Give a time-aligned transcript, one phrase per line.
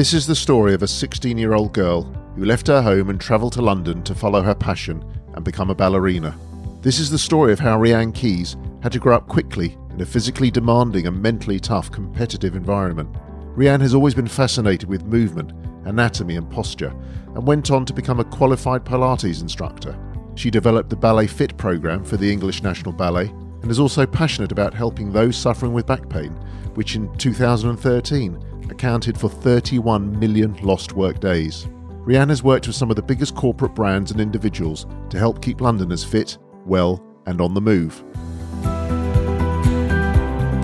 [0.00, 2.04] This is the story of a 16 year old girl
[2.34, 5.04] who left her home and travelled to London to follow her passion
[5.34, 6.34] and become a ballerina.
[6.80, 10.06] This is the story of how Rhiann Keys had to grow up quickly in a
[10.06, 13.14] physically demanding and mentally tough competitive environment.
[13.54, 15.52] Rhiann has always been fascinated with movement,
[15.84, 16.94] anatomy, and posture,
[17.34, 19.98] and went on to become a qualified Pilates instructor.
[20.34, 23.28] She developed the Ballet Fit program for the English National Ballet
[23.60, 26.32] and is also passionate about helping those suffering with back pain,
[26.72, 31.68] which in 2013 accounted for 31 million lost work days.
[32.08, 36.02] Has worked with some of the biggest corporate brands and individuals to help keep Londoners
[36.02, 38.02] fit, well, and on the move.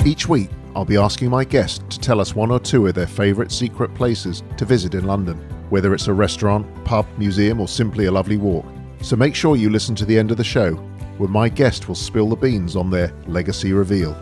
[0.04, 3.06] Each week, I'll be asking my guests to tell us one or two of their
[3.06, 5.36] favourite secret places to visit in London,
[5.70, 8.66] whether it's a restaurant, pub, museum, or simply a lovely walk.
[9.00, 10.74] So make sure you listen to the end of the show,
[11.18, 14.16] where my guest will spill the beans on their legacy reveal.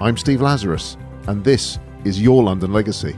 [0.00, 3.16] I'm Steve Lazarus, and this is your London legacy.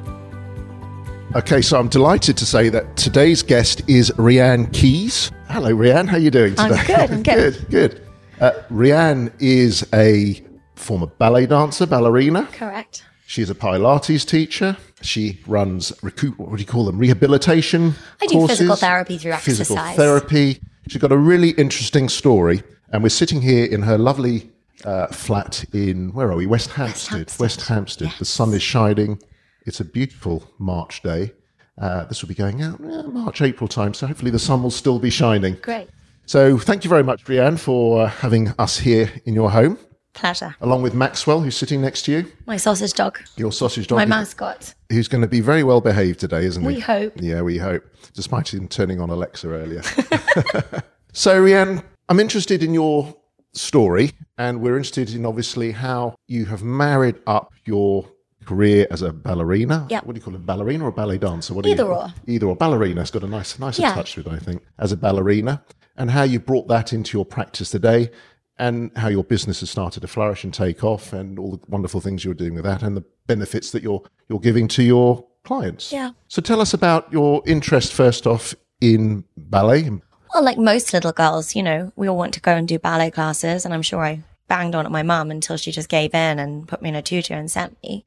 [1.35, 5.31] Okay, so I'm delighted to say that today's guest is Rhiann Keys.
[5.49, 6.07] Hello, Rhiann.
[6.07, 6.75] How are you doing today?
[6.75, 7.11] I'm good.
[7.11, 7.55] I'm good.
[7.55, 7.71] good.
[7.71, 8.03] Good.
[8.41, 10.43] Uh, Rhiann is a
[10.75, 12.49] former ballet dancer, ballerina.
[12.53, 13.05] Correct.
[13.27, 14.77] She's a Pilates teacher.
[15.01, 16.99] She runs recoup, what do you call them?
[16.99, 17.95] Rehabilitation.
[18.21, 19.97] I do courses, physical therapy through Physical exercise.
[19.97, 20.61] therapy.
[20.89, 24.51] She's got a really interesting story, and we're sitting here in her lovely
[24.85, 26.47] uh, flat in where are we?
[26.47, 27.17] West Hampstead.
[27.19, 27.41] Hampstead.
[27.41, 28.13] West Hampstead.
[28.19, 29.21] The sun is shining.
[29.67, 31.33] It's a beautiful March day.
[31.81, 34.99] Uh, this will be going out March, April time, so hopefully the sun will still
[34.99, 35.57] be shining.
[35.63, 35.89] Great.
[36.27, 39.79] So thank you very much, Rhiann, for uh, having us here in your home,
[40.13, 40.55] Pleasure.
[40.61, 43.19] along with Maxwell, who's sitting next to you, My sausage dog.
[43.37, 43.97] your sausage dog.
[43.97, 44.75] My mascot.
[44.91, 46.67] who's going to be very well behaved today, isn't he?
[46.69, 47.15] We hope.
[47.17, 47.83] Yeah, we hope,
[48.15, 49.83] despite him turning on Alexa earlier.
[51.13, 53.17] so, Rhiann, I'm interested in your
[53.53, 58.07] story, and we're interested in obviously how you have married up your
[58.45, 59.87] career as a ballerina.
[59.91, 60.05] Yep.
[60.05, 61.55] What do you call it, ballerina or a ballet dancer?
[61.55, 62.15] What Either you, or.
[62.27, 62.57] Either or.
[62.57, 63.95] Ballerina's got a nice, nicer Yeah.
[63.95, 65.63] touch to it, I think, as a ballerina,
[65.97, 68.11] and how you brought that into your practice today.
[68.59, 72.01] And how your business has started to flourish and take off, and all the wonderful
[72.01, 75.91] things you're doing with that, and the benefits that you're you're giving to your clients.
[75.91, 76.11] Yeah.
[76.29, 79.91] So tell us about your interest first off in ballet.
[80.33, 83.11] Well, like most little girls, you know, we all want to go and do ballet
[83.11, 83.65] classes.
[83.65, 86.67] And I'm sure I banged on at my mum until she just gave in and
[86.67, 88.07] put me in a tutu and sent me.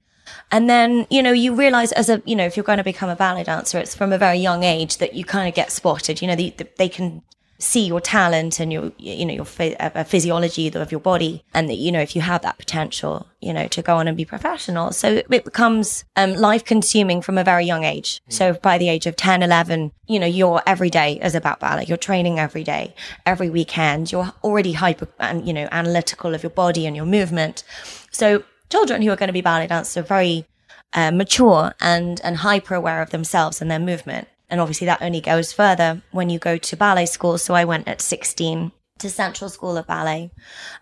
[0.52, 3.10] And then, you know, you realize as a, you know, if you're going to become
[3.10, 6.20] a ballet dancer, it's from a very young age that you kind of get spotted.
[6.22, 7.22] You know, they, they can
[7.58, 11.44] see your talent and your, you know, your phy- uh, physiology of your body.
[11.54, 14.18] And that, you know, if you have that potential, you know, to go on and
[14.18, 14.92] be professional.
[14.92, 18.22] So it becomes um, life consuming from a very young age.
[18.30, 21.86] So by the age of 10, 11, you know, your every day is about ballet.
[21.86, 22.94] You're training every day,
[23.26, 24.12] every weekend.
[24.12, 27.64] You're already hyper and, you know, analytical of your body and your movement.
[28.12, 30.46] So children who are going to be ballet dancers are very
[30.94, 34.28] uh, mature and and hyper aware of themselves and their movement.
[34.50, 37.38] And obviously, that only goes further when you go to ballet school.
[37.38, 40.32] So I went at 16 to Central School of Ballet,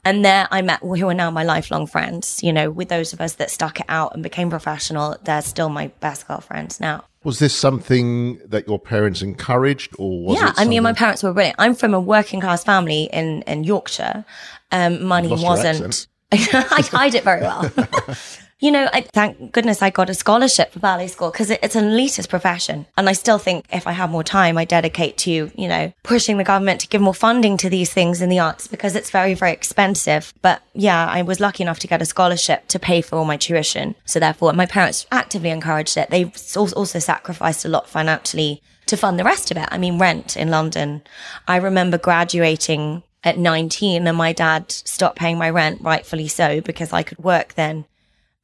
[0.06, 2.44] and there I met who are now my lifelong friends.
[2.44, 5.70] You know, with those of us that stuck it out and became professional, they're still
[5.70, 7.06] my best girlfriends now.
[7.24, 11.34] Was this something that your parents encouraged, or was yeah, I mean, my parents were
[11.34, 11.56] brilliant.
[11.58, 14.26] I'm from a working class family in in Yorkshire.
[14.72, 16.08] Um, money wasn't.
[16.32, 17.72] I hide it very well.
[18.64, 21.76] you know, I, thank goodness I got a scholarship for ballet school because it, it's
[21.76, 25.52] an elitist profession, and I still think if I have more time, I dedicate to
[25.54, 28.68] you know pushing the government to give more funding to these things in the arts
[28.68, 30.34] because it's very very expensive.
[30.42, 33.36] But yeah, I was lucky enough to get a scholarship to pay for all my
[33.36, 36.10] tuition, so therefore my parents actively encouraged it.
[36.10, 39.68] They've also sacrificed a lot financially to fund the rest of it.
[39.72, 41.02] I mean, rent in London.
[41.50, 46.94] I remember graduating at 19 and my dad stopped paying my rent, rightfully so, because
[46.94, 47.86] I could work then.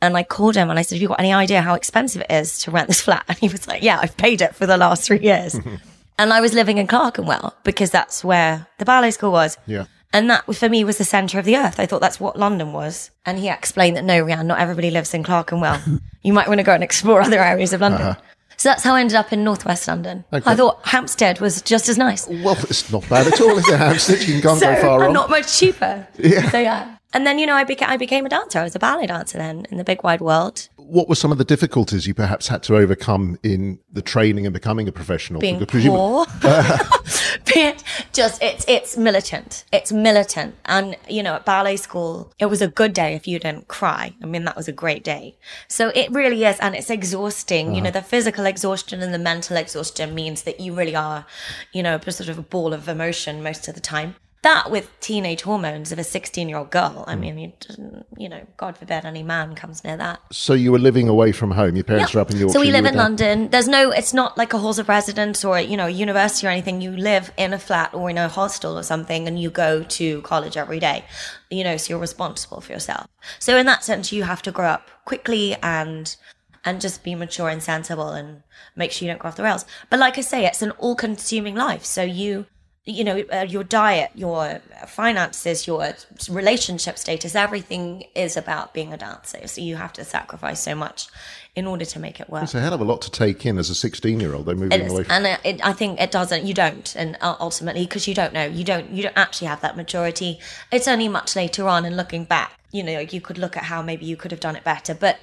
[0.01, 2.31] And I called him and I said, Have you got any idea how expensive it
[2.31, 3.25] is to rent this flat?
[3.27, 5.55] And he was like, Yeah, I've paid it for the last three years.
[6.17, 9.57] and I was living in Clerkenwell because that's where the ballet school was.
[9.65, 9.85] Yeah.
[10.11, 11.79] And that for me was the center of the earth.
[11.79, 13.11] I thought that's what London was.
[13.25, 15.79] And he explained that no, Rhiann, not everybody lives in Clerkenwell.
[16.23, 18.01] you might want to go and explore other areas of London.
[18.01, 18.21] Uh-huh.
[18.57, 20.25] So that's how I ended up in northwest London.
[20.33, 20.49] Okay.
[20.51, 22.27] I thought Hampstead was just as nice.
[22.27, 23.57] Well, it's not bad at all.
[23.57, 24.19] Is it Hampstead?
[24.21, 25.13] You can go So far and wrong.
[25.13, 26.05] not much cheaper.
[26.17, 26.49] Yeah.
[26.49, 26.97] So yeah.
[27.13, 28.59] And then you know I became I became a dancer.
[28.59, 30.69] I was a ballet dancer then in the big wide world.
[30.77, 34.53] what were some of the difficulties you perhaps had to overcome in the training and
[34.53, 35.39] becoming a professional?
[35.39, 36.25] Being Because poor.
[36.43, 36.77] Uh,
[37.53, 37.75] Being
[38.13, 39.65] just it's it's militant.
[39.71, 40.55] It's militant.
[40.65, 44.13] And you know, at ballet school, it was a good day if you didn't cry.
[44.21, 45.37] I mean, that was a great day.
[45.67, 47.73] So it really is, and it's exhausting.
[47.75, 48.01] You know, uh-huh.
[48.01, 51.25] the physical exhaustion and the mental exhaustion means that you really are,
[51.71, 54.15] you know, just sort of a ball of emotion most of the time.
[54.41, 58.41] That with teenage hormones of a 16 year old girl, I mean, doesn't, you know,
[58.55, 60.21] God forbid any man comes near that.
[60.31, 61.75] So you were living away from home.
[61.75, 62.53] Your parents were up in Yorkshire.
[62.53, 63.49] So we live in down- London.
[63.49, 66.51] There's no, it's not like a halls of residence or, you know, a university or
[66.51, 66.79] anything.
[66.79, 70.21] You live in a flat or in a hostel or something and you go to
[70.21, 71.03] college every day,
[71.49, 73.07] you know, so you're responsible for yourself.
[73.39, 76.15] So in that sense, you have to grow up quickly and,
[76.63, 78.43] and just be mature and sensible and
[78.77, 79.65] make sure you don't go off the rails.
[79.89, 81.83] But like I say, it's an all consuming life.
[81.83, 82.45] So you,
[82.85, 85.95] you know, uh, your diet, your finances, your
[86.29, 89.47] relationship status, everything is about being a dancer.
[89.47, 91.07] So you have to sacrifice so much
[91.55, 92.43] in order to make it work.
[92.43, 94.45] It's a hell of a lot to take in as a 16 year old.
[94.45, 95.11] They're moving away from.
[95.11, 96.45] and it, it, I think it doesn't.
[96.45, 99.61] You don't, and uh, ultimately, because you don't know, you don't, you don't actually have
[99.61, 100.39] that maturity.
[100.71, 103.81] It's only much later on, and looking back, you know, you could look at how
[103.81, 104.93] maybe you could have done it better.
[104.95, 105.19] But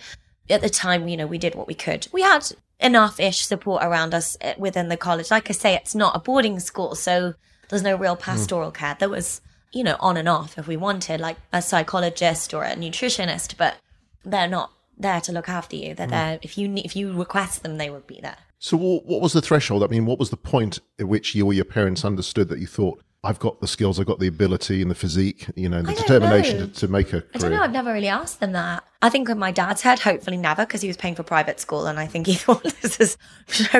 [0.48, 2.06] at the time, you know, we did what we could.
[2.12, 5.30] We had enough-ish support around us uh, within the college.
[5.30, 7.34] Like I say, it's not a boarding school, so
[7.68, 8.96] there's no real pastoral care.
[8.98, 9.40] There was,
[9.72, 13.76] you know, on and off if we wanted, like a psychologist or a nutritionist, but
[14.24, 15.94] they're not there to look after you.
[15.94, 18.38] They're there if you if you request them, they would be there.
[18.58, 19.84] So, what was the threshold?
[19.84, 22.66] I mean, what was the point at which you or your parents understood that you
[22.66, 25.94] thought, I've got the skills, I've got the ability and the physique, you know, the
[25.94, 27.60] determination to, to make a I don't know.
[27.60, 28.84] I've never really asked them that.
[29.02, 31.86] I think in my dad's head, hopefully never, because he was paying for private school,
[31.86, 33.18] and I think he thought this is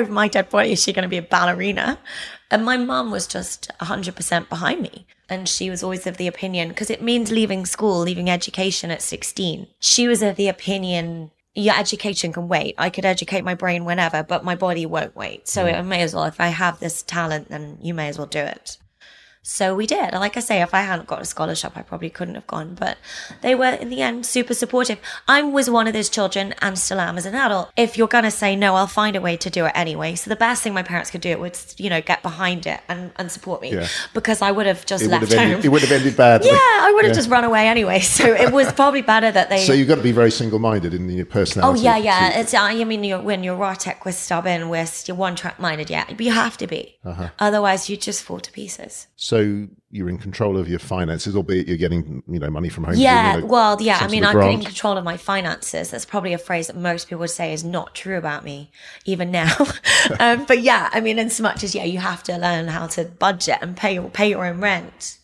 [0.09, 0.73] my dead body.
[0.73, 1.97] Is she going to be a ballerina?
[2.51, 6.27] And my mum was just hundred percent behind me, and she was always of the
[6.27, 9.67] opinion because it means leaving school, leaving education at sixteen.
[9.79, 11.31] She was of the opinion.
[11.55, 12.75] Your education can wait.
[12.77, 15.47] I could educate my brain whenever, but my body won't wait.
[15.47, 15.75] So hmm.
[15.75, 18.39] I may as well, if I have this talent, then you may as well do
[18.39, 18.77] it.
[19.49, 20.11] So we did.
[20.11, 22.75] Like I say, if I hadn't got a scholarship, I probably couldn't have gone.
[22.77, 22.97] But
[23.41, 24.99] they were, in the end, super supportive.
[25.25, 27.71] I was one of those children and still am as an adult.
[27.77, 30.15] If you're going to say no, I'll find a way to do it anyway.
[30.15, 32.81] So the best thing my parents could do it was, you know, get behind it
[32.89, 33.87] and, and support me Yeah.
[34.13, 35.61] because I would have just It left have home.
[35.63, 36.47] it would have ended badly.
[36.51, 37.99] yeah, I would have just run away anyway.
[38.01, 39.65] So it was probably better that they.
[39.65, 41.79] So you've got to be very single minded in your personality.
[41.79, 42.31] Oh yeah, yeah.
[42.31, 45.89] to- It's I mean, you're, when you're neurotic, we're stubborn, we're you're one track minded.
[45.89, 46.97] Yeah, but you have to be.
[47.05, 47.29] Uh-huh.
[47.39, 49.07] Otherwise, you just fall to pieces.
[49.15, 49.36] so
[49.89, 52.95] you're in control of your finances, albeit you're getting, you know, money from home.
[52.95, 53.99] Yeah, you know, well, yeah.
[54.01, 55.91] I mean, I'm in control of my finances.
[55.91, 58.71] That's probably a phrase that most people would say is not true about me,
[59.05, 59.55] even now.
[60.19, 62.87] um, but yeah, I mean, in so much as yeah, you have to learn how
[62.87, 65.17] to budget and pay your pay your own rent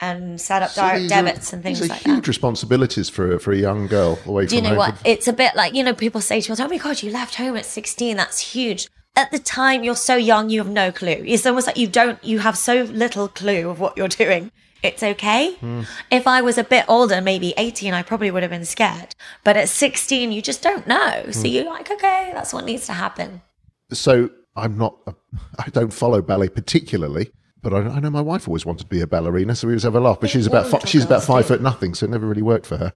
[0.00, 2.14] and set up So direct are- debits and things these are like huge that.
[2.16, 4.46] Huge responsibilities for for a young girl away from home.
[4.46, 4.78] Do you know home.
[4.78, 4.96] what?
[5.04, 7.34] It's a bit like, you know, people say to me, oh my God, you left
[7.34, 8.16] home at 16.
[8.16, 8.88] That's huge.
[9.16, 11.24] At the time, you're so young, you have no clue.
[11.26, 14.52] It's almost like you don't, you have so little clue of what you're doing.
[14.80, 15.54] It's okay.
[15.54, 15.82] Hmm.
[16.12, 19.16] If I was a bit older, maybe 18, I probably would have been scared.
[19.42, 21.24] But at 16, you just don't know.
[21.32, 23.42] So you're like, okay, that's what needs to happen.
[23.92, 25.14] so I'm not, a,
[25.58, 29.00] I don't follow ballet particularly, but I, I know my wife always wanted to be
[29.00, 30.20] a ballerina, so we always have a laugh.
[30.20, 32.76] But she's about fi- she's about five foot nothing, so it never really worked for
[32.76, 32.92] her.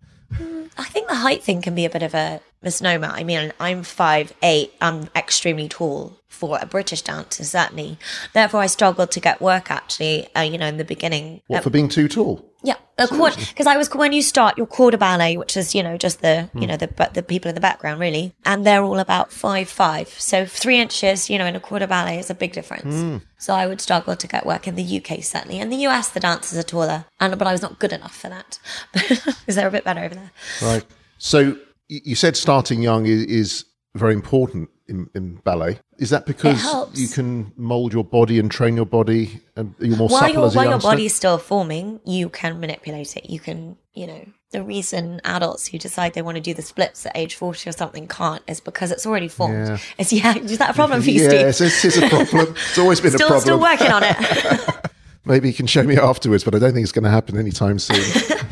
[0.79, 3.09] I think the height thing can be a bit of a misnomer.
[3.09, 4.73] I mean, I'm five eight.
[4.81, 7.99] I'm extremely tall for a British dancer, certainly.
[8.33, 9.71] Therefore, I struggled to get work.
[9.71, 12.45] Actually, uh, you know, in the beginning, What for being too tall?
[12.64, 15.75] Yeah, a quarter because I was when you start your corps de ballet, which is
[15.75, 16.67] you know just the you hmm.
[16.67, 20.09] know the but the people in the background really, and they're all about five five.
[20.09, 22.94] So three inches, you know, in a corps de ballet is a big difference.
[22.94, 23.17] Hmm.
[23.38, 25.59] So I would struggle to get work in the UK certainly.
[25.59, 28.29] In the US, the dancers are taller, and but I was not good enough for
[28.29, 28.58] that.
[29.46, 30.31] Is there a bit better over there.
[30.63, 30.84] Right.
[31.19, 31.56] So
[31.89, 35.79] you said starting young is, is very important in, in ballet.
[35.99, 36.65] Is that because
[36.99, 40.46] you can mold your body and train your body, and you're more while supple your
[40.46, 43.29] as a while your body's still forming, you can manipulate it.
[43.31, 47.06] You can, you know, the reason adults who decide they want to do the splits
[47.06, 49.69] at age forty or something can't is because it's already formed.
[49.69, 49.79] Yeah.
[49.99, 51.32] It's yeah, is that a problem for you, Steve?
[51.32, 52.55] Yes, this is a problem.
[52.56, 53.41] It's always been a problem.
[53.41, 54.17] still working on it.
[55.24, 57.79] Maybe you can show me afterwards, but I don't think it's going to happen anytime
[57.79, 58.02] soon.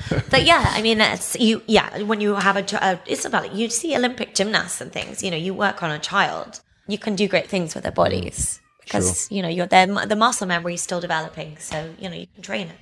[0.30, 1.62] but yeah, I mean, it's you.
[1.66, 5.22] Yeah, when you have a, it's about like, you see Olympic gymnasts and things.
[5.22, 8.60] You know, you work on a child, you can do great things with their bodies
[8.84, 11.56] because you know you're their the muscle memory is still developing.
[11.58, 12.76] So you know you can train it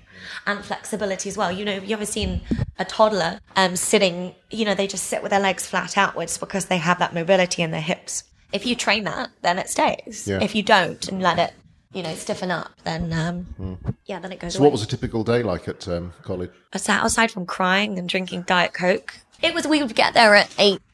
[0.47, 1.53] and flexibility as well.
[1.53, 2.41] You know, have you ever seen
[2.79, 4.35] a toddler um sitting?
[4.51, 7.63] You know, they just sit with their legs flat outwards because they have that mobility
[7.63, 8.25] in their hips.
[8.53, 10.27] If you train that, then it stays.
[10.27, 10.41] Yeah.
[10.43, 11.53] If you don't and let it,
[11.99, 13.77] you know, stiffen up, then um,
[14.07, 14.67] yeah, then it goes so, away.
[14.67, 16.53] what was a typical day like at um, college?
[16.73, 20.49] aside, aside from crying and drinking diet coke it was we would get there at
[20.59, 20.88] eight I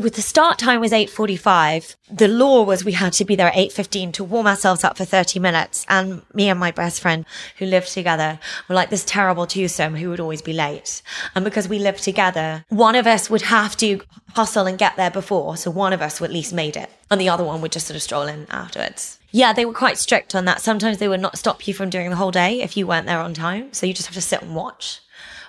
[0.00, 3.54] with the start time was 8.45 the law was we had to be there at
[3.54, 5.86] 8.15 to warm ourselves up for 30 minutes.
[5.88, 7.24] And me and my best friend
[7.56, 8.38] who lived together
[8.68, 11.02] were like this terrible twosome who would always be late.
[11.34, 14.02] And because we lived together one of us would have to
[14.34, 17.20] hustle and get there before so one of us would at least made it and
[17.20, 19.18] the other one would just sort of stroll in afterwards.
[19.30, 20.60] Yeah they were quite strict on that.
[20.60, 23.20] Sometimes they would not stop you from doing the whole day if you weren't there
[23.20, 25.00] on time so you just have to sit and watch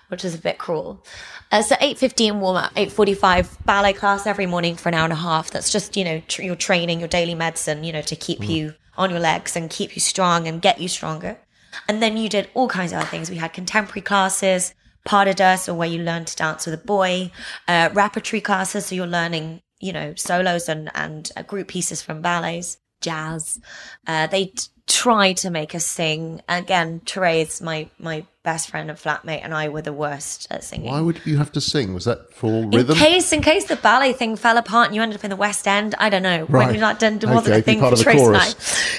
[0.09, 1.03] which is a bit cruel.
[1.51, 5.17] Uh, so 8.15 warm up, 8.45 ballet class every morning for an hour and a
[5.17, 5.51] half.
[5.51, 8.73] That's just, you know, tr- your training, your daily medicine, you know, to keep you
[8.97, 11.39] on your legs and keep you strong and get you stronger.
[11.87, 13.29] And then you did all kinds of other things.
[13.29, 14.73] We had contemporary classes,
[15.05, 17.31] pas de deux, or where you learn to dance with a boy,
[17.67, 22.21] uh, repertory classes, so you're learning, you know, solos and, and uh, group pieces from
[22.21, 23.59] ballets, jazz.
[24.07, 24.53] Uh, they
[24.93, 26.41] tried to make us sing.
[26.47, 30.91] Again, Therese, my, my best friend and flatmate, and I were the worst at singing.
[30.91, 31.93] Why would you have to sing?
[31.93, 32.91] Was that for rhythm?
[32.91, 35.35] In case, in case the ballet thing fell apart and you ended up in the
[35.35, 36.45] West End, I don't know.
[36.49, 36.69] Right.
[36.69, 38.49] When that didn't, wasn't Okay, a thing for of the and I.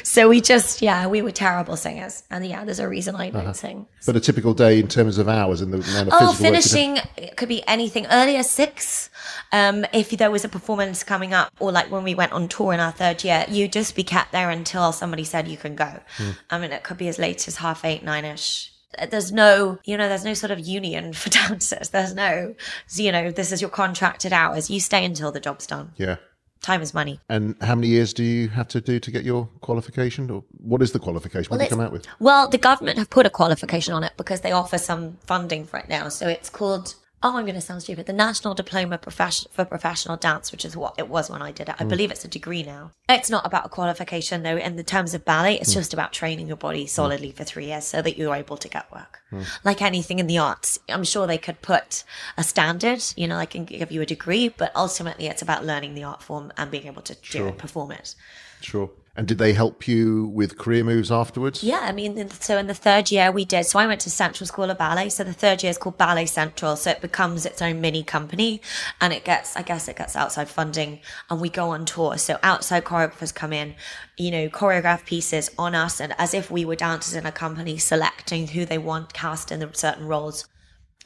[0.02, 2.22] So we just, yeah, we were terrible singers.
[2.30, 3.52] And yeah, there's a reason I don't Uh-huh.
[3.52, 3.86] sing.
[4.06, 6.38] but a typical day in terms of hours and the amount of Oh, physical work
[6.38, 6.64] you did.
[6.64, 9.10] finishing it could be anything earlier six.
[9.52, 12.72] Um, if there was a performance coming up, or like when we went on tour
[12.72, 15.83] in our third year, you'd just be kept there until somebody said you can go.
[16.16, 16.30] Hmm.
[16.50, 18.72] I mean, it could be as late as half eight, nine ish.
[19.10, 21.90] There's no, you know, there's no sort of union for dancers.
[21.90, 22.54] There's no,
[22.94, 24.70] you know, this is your contracted hours.
[24.70, 25.92] You stay until the job's done.
[25.96, 26.16] Yeah.
[26.60, 27.20] Time is money.
[27.28, 30.30] And how many years do you have to do to get your qualification?
[30.30, 31.50] Or what is the qualification?
[31.50, 32.06] What do you come out with?
[32.20, 35.78] Well, the government have put a qualification on it because they offer some funding for
[35.78, 36.08] it now.
[36.08, 36.94] So it's called,
[37.24, 40.76] oh, I'm going to sound stupid, the National Diploma Profession- for Professional Dance, which is
[40.76, 41.74] what it was when I did it.
[41.78, 41.88] I mm.
[41.88, 42.92] believe it's a degree now.
[43.08, 44.58] It's not about a qualification though.
[44.58, 45.74] In the terms of ballet, it's mm.
[45.74, 46.88] just about training your body mm.
[46.88, 49.20] solidly for three years so that you're able to get work.
[49.64, 52.04] Like anything in the arts, I'm sure they could put
[52.36, 55.94] a standard, you know, I can give you a degree, but ultimately it's about learning
[55.94, 58.14] the art form and being able to do it, perform it.
[58.60, 58.90] Sure.
[59.16, 61.62] And did they help you with career moves afterwards?
[61.62, 63.64] Yeah, I mean, so in the third year we did.
[63.64, 65.08] So I went to Central School of Ballet.
[65.08, 66.74] So the third year is called Ballet Central.
[66.74, 68.60] So it becomes its own mini company,
[69.00, 72.18] and it gets, I guess, it gets outside funding, and we go on tour.
[72.18, 73.76] So outside choreographers come in,
[74.16, 77.78] you know, choreograph pieces on us, and as if we were dancers in a company,
[77.78, 80.46] selecting who they want cast in the certain roles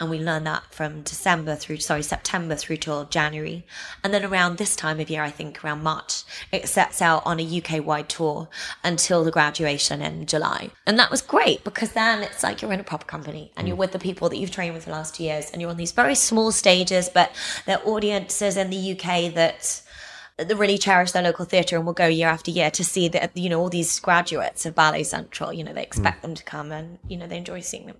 [0.00, 3.66] and we learn that from December through sorry September through till January,
[4.02, 7.40] and then around this time of year, I think around March, it sets out on
[7.40, 8.48] a UK wide tour
[8.84, 12.80] until the graduation in July, and that was great because then it's like you're in
[12.80, 13.80] a proper company and you're mm.
[13.80, 15.92] with the people that you've trained with the last two years, and you're on these
[15.92, 17.32] very small stages, but
[17.66, 19.82] they're audiences in the UK that
[20.38, 23.36] that really cherish their local theatre and will go year after year to see that
[23.36, 25.52] you know all these graduates of Ballet Central.
[25.52, 26.22] You know they expect mm.
[26.22, 27.96] them to come and you know they enjoy seeing them.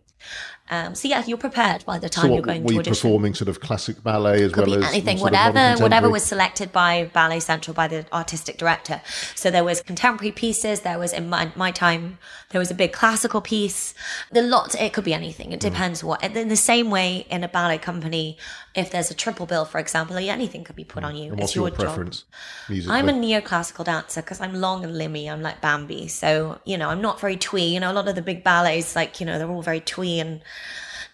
[0.71, 2.81] Um, so yeah, you're prepared by the time So you're what, going were to you
[2.81, 2.95] audition.
[2.95, 7.11] performing sort of classic ballet as Could well as anything, whatever, whatever was selected by
[7.15, 9.01] Ballet Central by the artistic director.
[9.35, 10.81] So there was contemporary pieces.
[10.81, 12.19] There was in my, my time,
[12.51, 13.95] there was a big classical piece.
[14.31, 15.51] The lot, it could be anything.
[15.51, 15.55] Mm.
[15.55, 16.23] It depends what.
[16.23, 18.37] In the same way, in a ballet company,
[18.75, 21.31] if there's a triple bill, for example, anything could be put on you.
[21.31, 21.33] Mm.
[21.33, 21.79] And it's what's your job.
[21.79, 22.25] preference?
[22.91, 25.31] I'm a neoclassical dancer because I'm long and limby.
[25.31, 26.09] I'm like Bambi.
[26.09, 27.73] So, you know, I'm not very twee.
[27.73, 30.08] You know, a lot of the big ballets, like, you know, they're all very twee
[30.21, 30.43] and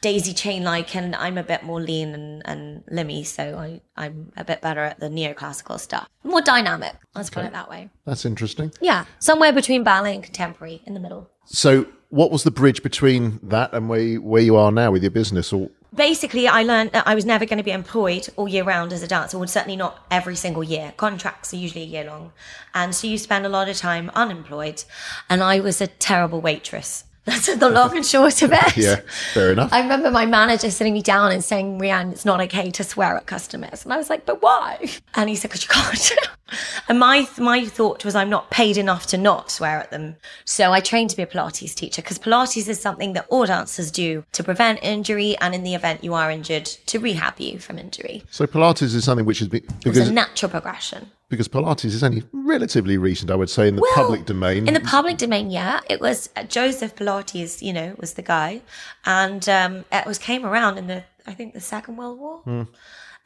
[0.04, 3.24] daisy chain like, and I'm a bit more lean and, and limby.
[3.24, 6.08] So I, I'm a bit better at the neoclassical stuff.
[6.22, 6.92] More dynamic.
[7.14, 7.88] Let's put it that way.
[8.04, 8.72] That's interesting.
[8.80, 9.06] Yeah.
[9.18, 11.30] Somewhere between ballet and contemporary in the middle.
[11.46, 15.02] So, what was the bridge between that and where you, where you are now with
[15.02, 15.52] your business?
[15.52, 18.92] Or basically i learned that i was never going to be employed all year round
[18.92, 22.32] as a dancer or certainly not every single year contracts are usually a year long
[22.74, 24.82] and so you spend a lot of time unemployed
[25.30, 29.00] and i was a terrible waitress that's the long and short of it yeah,
[29.32, 29.72] fair enough.
[29.72, 33.16] I remember my manager sitting me down and saying, Rhiann, it's not okay to swear
[33.16, 33.84] at customers.
[33.84, 34.90] And I was like, but why?
[35.14, 36.12] And he said, because you can't.
[36.88, 40.16] and my, my thought was, I'm not paid enough to not swear at them.
[40.44, 43.90] So I trained to be a Pilates teacher because Pilates is something that all dancers
[43.90, 47.78] do to prevent injury and in the event you are injured, to rehab you from
[47.78, 48.22] injury.
[48.30, 51.10] so Pilates is something which has been It's a natural progression.
[51.34, 54.66] Because Pilates is only relatively recent, I would say, in the Well, public domain.
[54.68, 57.60] In the public domain, yeah, it was uh, Joseph Pilates.
[57.62, 58.62] You know, was the guy,
[59.04, 62.62] and um, it was came around in the I think the Second World War, Hmm.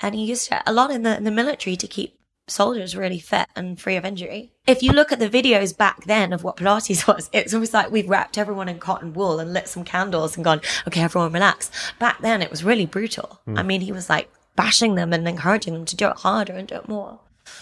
[0.01, 2.15] and he used it a lot in the in the military to keep
[2.51, 4.51] soldiers really fit and free of injury.
[4.67, 7.91] If you look at the videos back then of what Pilates was, it's almost like
[7.91, 11.71] we've wrapped everyone in cotton wool and lit some candles and gone, okay, everyone relax.
[11.99, 13.41] Back then, it was really brutal.
[13.45, 13.59] Hmm.
[13.59, 16.67] I mean, he was like bashing them and encouraging them to do it harder and
[16.67, 17.21] do it more.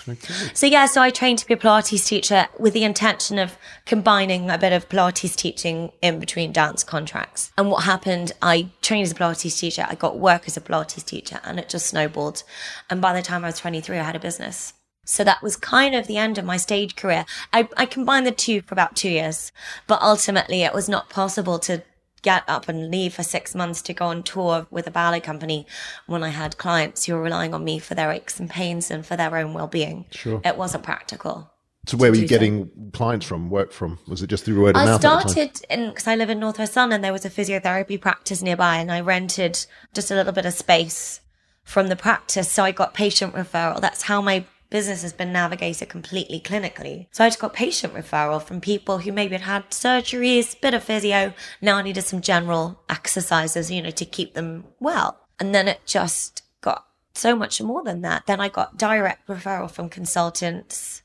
[0.09, 0.35] Okay.
[0.55, 4.51] So yeah, so I trained to be a Pilates teacher with the intention of combining
[4.51, 7.53] a bit of Pilates teaching in between dance contracts.
[7.59, 11.05] And what happened, I trained as a Pilates teacher, I got work as a Pilates
[11.05, 12.45] teacher, and it just snowballed.
[12.89, 14.73] And by the time I was 23, I had a business.
[15.05, 17.25] So that was kind of the end of my stage career.
[17.53, 19.53] I, I combined the two for about two years,
[19.87, 21.83] but ultimately it was not possible to
[22.27, 25.65] get up and leave for six months to go on tour with a ballet company
[26.07, 29.07] when I had clients who were relying on me for their aches and pains and
[29.07, 30.07] for their own well being.
[30.11, 30.41] Sure.
[30.45, 31.53] It wasn't practical.
[31.87, 32.35] So where were you so.
[32.35, 34.01] getting clients from, work from?
[34.09, 35.05] Was it just through word of I mouth?
[35.05, 37.01] I started in because I live in Northwest London.
[37.01, 39.65] There was a physiotherapy practice nearby, and I rented
[39.95, 41.21] just a little bit of space
[41.63, 43.81] from the practice, so I got patient referral.
[43.81, 44.45] That's how my
[44.77, 47.07] business has been navigated completely clinically.
[47.11, 50.85] So I just got patient referral from people who maybe had had surgeries, bit of
[50.85, 55.19] physio, now I needed some general exercises, you know, to keep them well.
[55.41, 58.27] And then it just got so much more than that.
[58.27, 61.01] Then I got direct referral from consultants.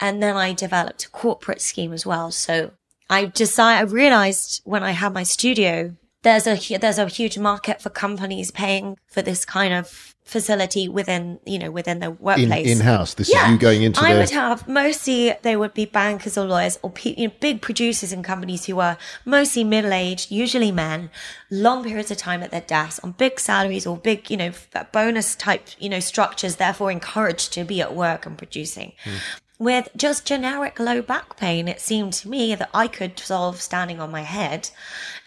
[0.00, 2.32] And then I developed a corporate scheme as well.
[2.32, 2.72] So
[3.08, 7.80] I decided, I realized when I had my studio, there's a, there's a huge market
[7.80, 12.66] for companies paying for this kind of facility within, you know, within the workplace.
[12.66, 13.14] in-house.
[13.14, 14.20] This is you going into I their...
[14.20, 18.12] would have mostly they would be bankers or lawyers or pe- you know, big producers
[18.12, 21.10] and companies who are mostly middle aged, usually men,
[21.50, 24.52] long periods of time at their desks on big salaries or big you know
[24.92, 28.92] bonus type you know structures, therefore encouraged to be at work and producing.
[29.04, 29.16] Hmm.
[29.62, 34.00] With just generic low back pain, it seemed to me that I could solve standing
[34.00, 34.70] on my head.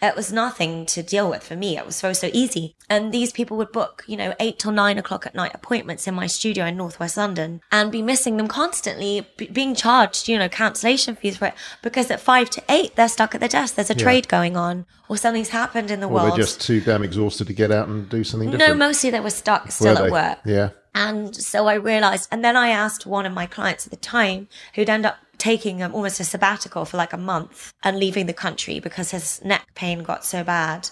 [0.02, 1.78] It was nothing to deal with for me.
[1.78, 2.76] It was so, so easy.
[2.90, 6.14] And these people would book, you know, eight till nine o'clock at night appointments in
[6.14, 10.50] my studio in Northwest London and be missing them constantly, b- being charged, you know,
[10.50, 13.76] cancellation fees for it because at five to eight, they're stuck at the desk.
[13.76, 16.32] There's a trade going on or something's happened in the Or world.
[16.32, 19.30] they're just too damn exhausted to get out and do something no, mostly they were
[19.30, 20.04] stuck still they?
[20.04, 20.38] at work.
[20.44, 20.70] Yeah.
[20.96, 24.48] And so I realized, and then I asked one of my clients at the time
[24.74, 28.32] who'd end up taking um, almost a sabbatical for like a month and leaving the
[28.32, 30.88] country because his neck pain got so bad.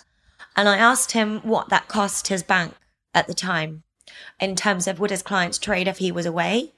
[0.57, 2.75] And I asked him what that cost his bank
[3.15, 3.83] at the time
[4.39, 6.75] in terms of would his clients trade if he was away?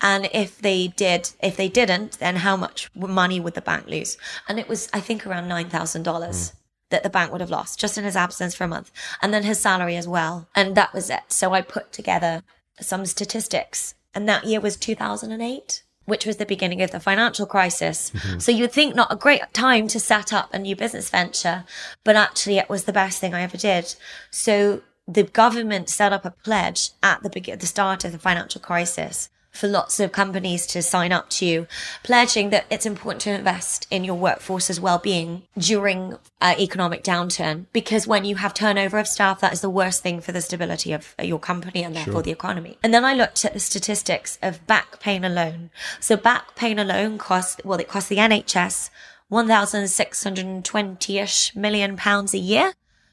[0.00, 4.16] And if they did, if they didn't, then how much money would the bank lose?
[4.48, 6.52] And it was, I think, around $9,000
[6.90, 8.92] that the bank would have lost just in his absence for a month.
[9.20, 10.46] And then his salary as well.
[10.54, 11.22] And that was it.
[11.26, 12.44] So I put together
[12.80, 13.94] some statistics.
[14.14, 18.10] And that year was 2008, which was the beginning of the financial crisis.
[18.10, 18.38] Mm-hmm.
[18.38, 21.64] So you would think not a great time to set up a new business venture,
[22.04, 23.94] but actually it was the best thing I ever did.
[24.30, 28.60] So the government set up a pledge at the begin- the start of the financial
[28.60, 31.66] crisis for lots of companies to sign up to,
[32.04, 37.66] pledging that it's important to invest in your workforce's well-being during uh, economic downturn.
[37.72, 40.92] Because when you have turnover of staff, that is the worst thing for the stability
[40.92, 42.78] of your company and therefore the economy.
[42.82, 45.70] And then I looked at the statistics of back pain alone.
[45.98, 48.90] So back pain alone costs, well, it costs the NHS
[49.30, 52.72] 1,620-ish million pounds a year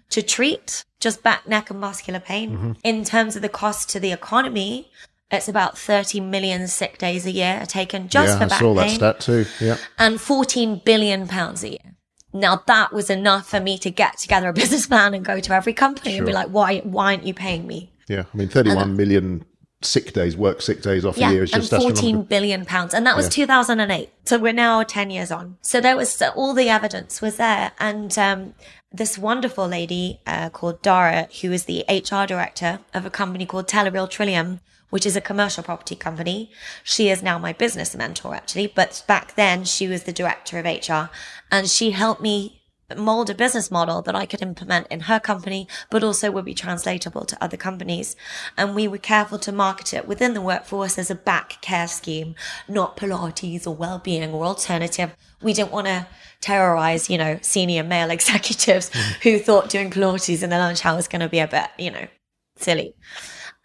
[0.09, 2.77] to treat just back, neck, and muscular pain.
[2.83, 4.91] In terms of the cost to the economy,
[5.35, 8.59] it's about 30 million sick days a year are taken just yeah, for I back
[8.59, 9.45] saw that pain stat too.
[9.59, 9.77] Yeah.
[9.97, 11.95] and 14 billion pounds a year.
[12.33, 15.53] Now that was enough for me to get together a business plan and go to
[15.53, 17.91] every company and be like, why, why aren't you paying me?
[18.07, 18.23] Yeah.
[18.33, 19.45] I mean, 31 million
[19.81, 22.01] sick days, work sick days off Yeah, a year is and just astronomical.
[22.01, 22.93] 14 billion pounds.
[22.93, 24.09] And that was 2008.
[24.25, 25.57] So we're now 10 years on.
[25.61, 27.71] So there was all the evidence was there.
[27.79, 28.53] And, um,
[28.91, 33.67] this wonderful lady, uh, called Dara, who is the HR director of a company called
[33.67, 34.61] Telereal Trillium,
[34.95, 36.49] which is a commercial property company.
[36.81, 38.67] She is now my business mentor, actually.
[38.67, 41.11] But back then she was the director of HR
[41.51, 42.61] and she helped me
[42.95, 46.53] mold a business model that I could implement in her company, but also would be
[46.53, 48.15] translatable to other companies.
[48.55, 52.33] And we were careful to market it within the workforce as a back care scheme,
[52.69, 55.13] not Pilates or well-being or alternative.
[55.41, 56.07] We didn't want to
[56.39, 59.19] terrorize, you know, senior male executives mm-hmm.
[59.23, 61.91] who thought doing Pilates in the lunch hour was going to be a bit, you
[61.91, 62.07] know,
[62.55, 62.95] silly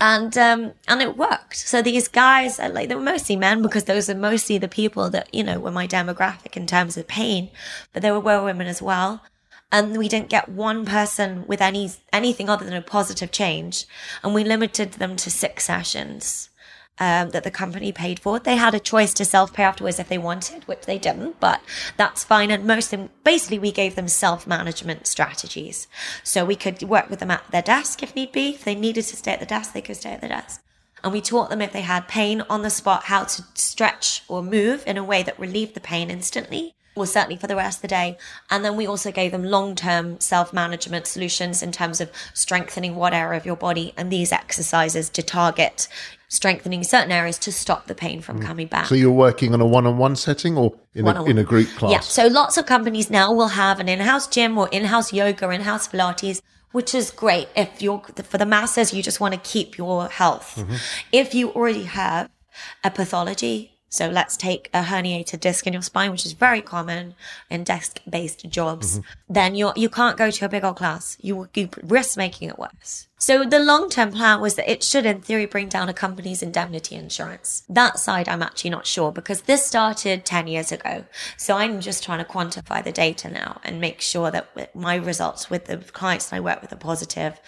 [0.00, 1.56] and um and it worked.
[1.56, 5.10] So these guys are like they were mostly men because those are mostly the people
[5.10, 7.50] that you know were my demographic in terms of pain
[7.92, 9.22] but there were women as well.
[9.72, 13.86] And we didn't get one person with any anything other than a positive change.
[14.22, 16.49] And we limited them to six sessions
[17.00, 18.38] um, that the company paid for.
[18.38, 21.60] They had a choice to self pay afterwards if they wanted, which they didn't, but
[21.96, 22.50] that's fine.
[22.50, 25.88] And most of them, basically, we gave them self management strategies.
[26.22, 28.50] So we could work with them at their desk if need be.
[28.50, 30.62] If they needed to stay at the desk, they could stay at the desk.
[31.02, 34.42] And we taught them if they had pain on the spot, how to stretch or
[34.42, 37.82] move in a way that relieved the pain instantly or certainly for the rest of
[37.82, 38.18] the day.
[38.50, 42.96] And then we also gave them long term self management solutions in terms of strengthening
[42.96, 45.88] what area of your body and these exercises to target
[46.30, 48.86] strengthening certain areas to stop the pain from coming back.
[48.86, 51.92] So you're working on a one-on-one setting or in a, in a group class?
[51.92, 52.00] Yeah.
[52.00, 56.40] So lots of companies now will have an in-house gym or in-house yoga, in-house Pilates,
[56.70, 58.94] which is great if you're for the masses.
[58.94, 60.54] You just want to keep your health.
[60.56, 60.76] Mm-hmm.
[61.10, 62.30] If you already have
[62.84, 63.76] a pathology.
[63.90, 67.14] So let's take a herniated disc in your spine, which is very common
[67.50, 68.98] in desk-based jobs.
[68.98, 69.33] Mm-hmm.
[69.33, 71.18] Then you you can't go to a big old class.
[71.20, 73.09] You you risk making it worse.
[73.22, 76.94] So the long-term plan was that it should, in theory, bring down a company's indemnity
[76.94, 77.64] insurance.
[77.68, 81.05] That side, I'm actually not sure because this started 10 years ago.
[81.37, 85.50] So I'm just trying to quantify the data now and make sure that my results
[85.50, 87.38] with the clients that I work with are positive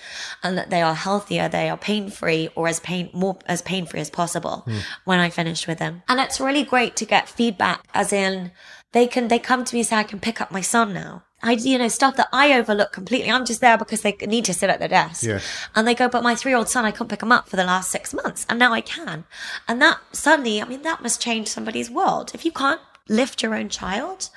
[0.43, 4.11] and that they are healthier, they are pain-free or as pain, more as pain-free as
[4.11, 4.67] possible
[5.07, 6.03] when I finished with them.
[6.07, 8.53] And it's really great to get feedback as in
[8.93, 11.25] they can, they come to me and say, I can pick up my son now.
[11.43, 13.31] I, you know, stuff that I overlook completely.
[13.31, 15.25] I'm just there because they need to sit at their desk.
[15.25, 15.41] Yeah.
[15.75, 17.57] And they go, but my three year old son, I couldn't pick him up for
[17.57, 18.47] the last six months.
[18.49, 19.25] And now I can.
[19.69, 22.31] And that suddenly, I mean, that must change somebody's world.
[22.33, 24.31] If you can't lift your own child,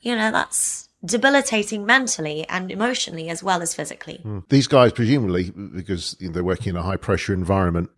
[0.00, 4.20] you know, that's debilitating mentally and emotionally as well as physically.
[4.22, 4.40] Hmm.
[4.50, 7.90] These guys, presumably, because they're working in a high pressure environment,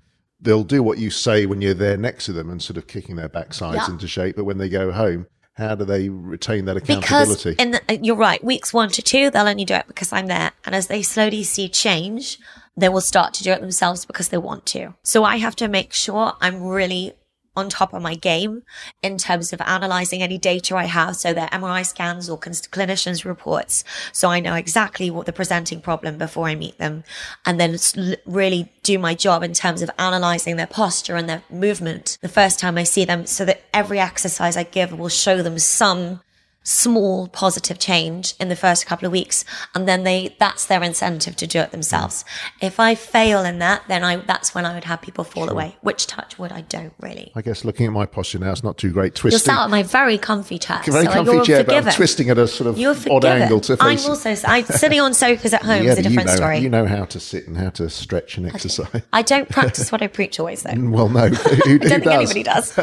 [0.43, 3.17] they'll do what you say when you're there next to them and sort of kicking
[3.17, 3.91] their backsides Yeah.
[3.91, 4.37] into shape.
[4.37, 7.55] But when they go home, how do they retain that Because accountability?
[7.59, 10.27] in the, uh, you're right, weeks one to two, they'll only do it because I'm
[10.27, 10.53] there.
[10.65, 12.39] And as they slowly see change,
[12.77, 14.95] they will start to do it themselves because they want to.
[15.05, 17.13] So I have to make sure I'm really
[17.55, 18.63] on top of my game
[19.03, 21.17] in terms of analyzing any data I have.
[21.17, 23.85] So their MRI scans or clinicians reports.
[24.13, 27.05] So I know exactly what the presenting problem before I meet them
[27.45, 27.77] and then
[28.25, 32.59] really do my job in terms of analyzing their posture and their movement the first
[32.59, 36.21] time I see them so that every exercise I give will show them some
[36.65, 39.45] small positive change in the first couple of weeks
[39.75, 42.23] and then they that's their incentive to do it themselves.
[42.23, 42.67] Mm.
[42.67, 45.77] If i fail in that then i that's when i would have people fall away
[45.81, 47.33] which touch wood i don't really.
[47.35, 49.15] I guess looking at my posture now, it's not too great.
[49.15, 49.33] Twisting.
[49.33, 52.31] You're sat on my very comfy chair very so comfy you're chair, but I'm twisting
[52.31, 55.63] at a sort of you're odd angle to i'm also I, sitting on sofas at
[55.71, 56.59] home yeah, is a but you different know, story.
[56.59, 59.03] you know how to sit and how to stretch and exercise.
[59.13, 60.73] i don't practice what i preach always though.
[60.77, 62.15] Well, no, who, who i don't think does?
[62.15, 62.79] anybody does.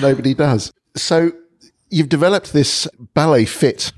[0.00, 0.72] Nobody does.
[0.96, 1.32] So
[1.96, 3.92] you've developed this ballet fit.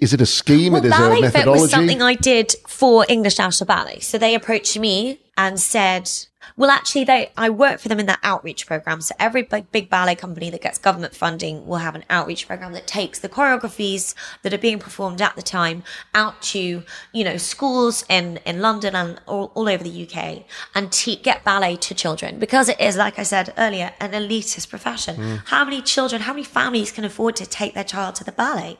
[0.00, 0.72] Is it a scheme?
[0.72, 1.62] Well, it is a ballet fit methodology.
[1.62, 4.00] was something I did for English National Ballet.
[4.00, 6.10] So they approached me and said,
[6.56, 9.00] well, actually, they, I work for them in that outreach program.
[9.00, 12.72] So every big, big ballet company that gets government funding will have an outreach program
[12.72, 15.82] that takes the choreographies that are being performed at the time
[16.14, 20.92] out to, you know, schools in, in London and all, all over the UK and
[20.92, 25.16] te- get ballet to children because it is, like I said earlier, an elitist profession.
[25.16, 25.42] Mm.
[25.46, 28.78] How many children, how many families can afford to take their child to the ballet?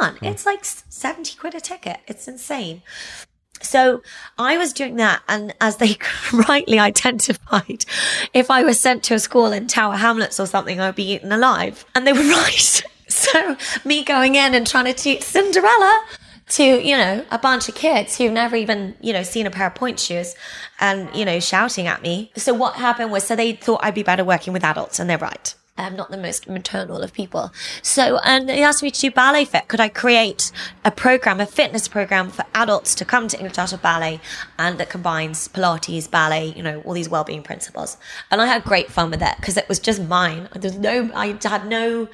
[0.00, 0.16] None.
[0.16, 0.30] Mm.
[0.30, 1.98] It's like 70 quid a ticket.
[2.06, 2.82] It's insane.
[3.62, 4.02] So
[4.38, 5.22] I was doing that.
[5.28, 5.96] And as they
[6.48, 7.84] rightly identified,
[8.32, 11.12] if I was sent to a school in Tower Hamlets or something, I would be
[11.12, 11.84] eaten alive.
[11.94, 12.82] And they were right.
[13.08, 16.04] So me going in and trying to teach Cinderella
[16.50, 19.66] to, you know, a bunch of kids who've never even, you know, seen a pair
[19.66, 20.34] of pointe shoes
[20.80, 22.32] and, you know, shouting at me.
[22.36, 25.18] So what happened was, so they thought I'd be better working with adults and they're
[25.18, 25.54] right.
[25.78, 27.52] I'm not the most maternal of people.
[27.82, 29.68] So, and they asked me to do ballet fit.
[29.68, 30.50] Could I create
[30.84, 34.20] a program, a fitness program for adults to come to English National Ballet
[34.58, 37.96] and that combines Pilates, ballet, you know, all these well-being principles.
[38.30, 40.48] And I had great fun with that because it was just mine.
[40.54, 42.08] There's no, I had no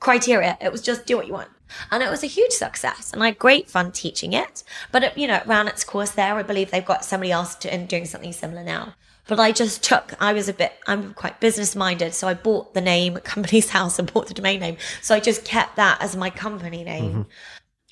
[0.00, 0.58] criteria.
[0.60, 1.48] It was just do what you want.
[1.90, 3.12] And it was a huge success.
[3.12, 4.62] And I had great fun teaching it.
[4.92, 6.34] But, it, you know, it ran its course there.
[6.34, 8.94] I believe they've got somebody else to, doing something similar now.
[9.26, 12.14] But I just took, I was a bit, I'm quite business minded.
[12.14, 14.76] So I bought the name Companies House and bought the domain name.
[15.00, 17.22] So I just kept that as my company name mm-hmm.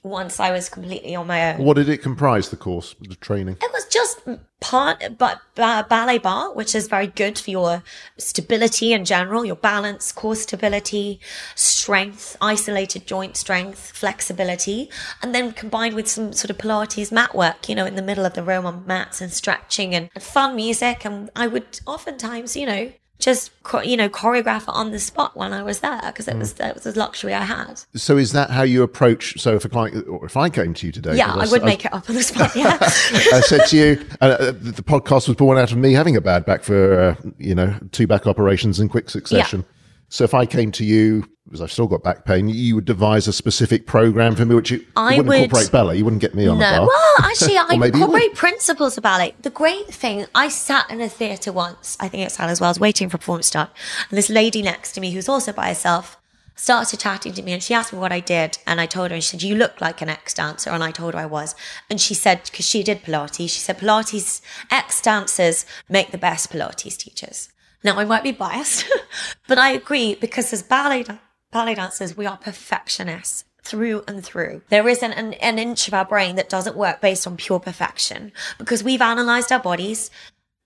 [0.02, 1.64] Once I was completely on my own.
[1.64, 2.48] What did it comprise?
[2.48, 3.58] The course, the training.
[3.62, 4.20] It was just
[4.60, 7.82] part, but ba- ballet bar, which is very good for your
[8.18, 11.20] stability in general, your balance, core stability,
[11.54, 14.90] strength, isolated joint strength, flexibility,
[15.22, 18.26] and then combined with some sort of Pilates mat work, you know, in the middle
[18.26, 21.04] of the room on mats and stretching and fun music.
[21.04, 23.52] And I would oftentimes, you know, just
[23.85, 26.74] you know choreograph it on the spot when I was there because it was that
[26.74, 27.80] was a luxury I had.
[27.94, 29.40] So is that how you approach?
[29.40, 31.64] So if a client, or if I came to you today, Yeah, I because would
[31.64, 32.54] make it up on the spot.
[32.56, 32.76] Yeah.
[32.80, 36.20] I said to you, uh, uh, the podcast was born out of me having a
[36.20, 39.64] bad back for, uh, you know, two back operations in quick succession.
[40.12, 43.27] So if I came to you, because I've still got back pain, you would devise
[43.29, 45.96] a specific program for me, which you, I wouldn't would- incorporate ballet.
[45.96, 46.87] You wouldn't get me on a No, bar.
[46.87, 49.35] well, actually, I incorporate principles of ballet.
[49.40, 52.79] The great thing, I sat in a theatre once, I think it's Sadler's Wells, I
[52.79, 53.70] was waiting for performance start,
[54.11, 56.18] and this lady next to me, who's also by herself,
[56.57, 59.14] started chatting to me, and she asked me what I did, and I told her,
[59.14, 61.55] and she said, "You look like an ex dancer," and I told her I was,
[61.88, 66.53] and she said, because she did Pilates, she said Pilates ex dancers make the best
[66.53, 67.48] Pilates teachers.
[67.85, 68.85] Now, I might be biased,
[69.49, 71.05] but I agree because as ballet,
[71.51, 74.62] ballet dancers, we are perfectionists through and through.
[74.71, 78.33] There isn't an, an inch of our brain that doesn't work based on pure perfection
[78.59, 80.11] because we've analyzed our bodies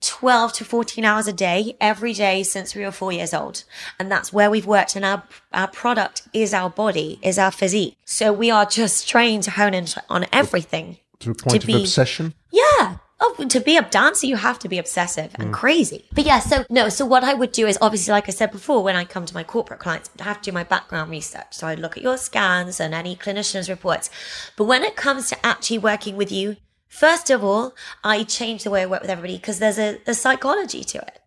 [0.01, 3.63] 12 to 14 hours a day every day since we were four years old.
[3.99, 4.95] And that's where we've worked.
[4.95, 7.97] And our, our product is our body, is our physique.
[8.05, 10.97] So we are just trained to hone in on everything.
[11.21, 12.35] To a point To of be- obsession.
[12.51, 12.97] Yeah.
[13.19, 16.05] Oh, to be a dancer, you have to be obsessive and crazy.
[16.13, 18.83] But yeah, so no, so what I would do is obviously, like I said before,
[18.83, 21.47] when I come to my corporate clients, I have to do my background research.
[21.51, 24.11] So I look at your scans and any clinician's reports.
[24.55, 28.69] But when it comes to actually working with you, first of all, I change the
[28.69, 31.19] way I work with everybody because there's a, a psychology to it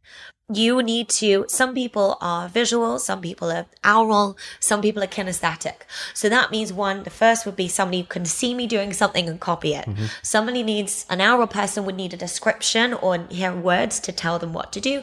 [0.53, 5.83] you need to some people are visual some people are aural some people are kinesthetic.
[6.15, 9.29] So that means one the first would be somebody who can see me doing something
[9.29, 9.87] and copy it.
[9.87, 10.07] Mm-hmm.
[10.23, 14.53] Somebody needs an aural person would need a description or hear words to tell them
[14.53, 15.03] what to do.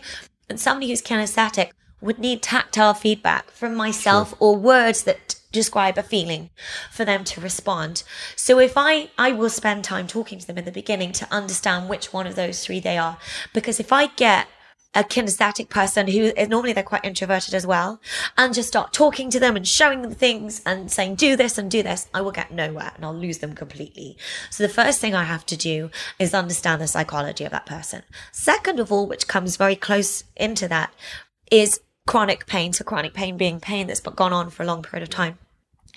[0.49, 6.03] And somebody who's kinesthetic would need tactile feedback from myself or words that describe a
[6.03, 6.49] feeling
[6.91, 8.03] for them to respond.
[8.35, 11.89] So if i i will spend time talking to them in the beginning to understand
[11.89, 13.17] which one of those three they are.
[13.53, 14.47] Because if i get
[14.97, 18.01] a kinesthetic person who is normally they're quite introverted as well
[18.35, 21.69] and just start talking to them and showing them things and saying do this and
[21.69, 24.17] do this i will get nowhere and i'll lose them completely.
[24.49, 28.01] So the first thing i have to do is understand the psychology of that person.
[28.31, 30.91] Second of all which comes very close into that
[31.51, 32.73] is chronic pain.
[32.73, 35.37] So chronic pain being pain that's gone on for a long period of time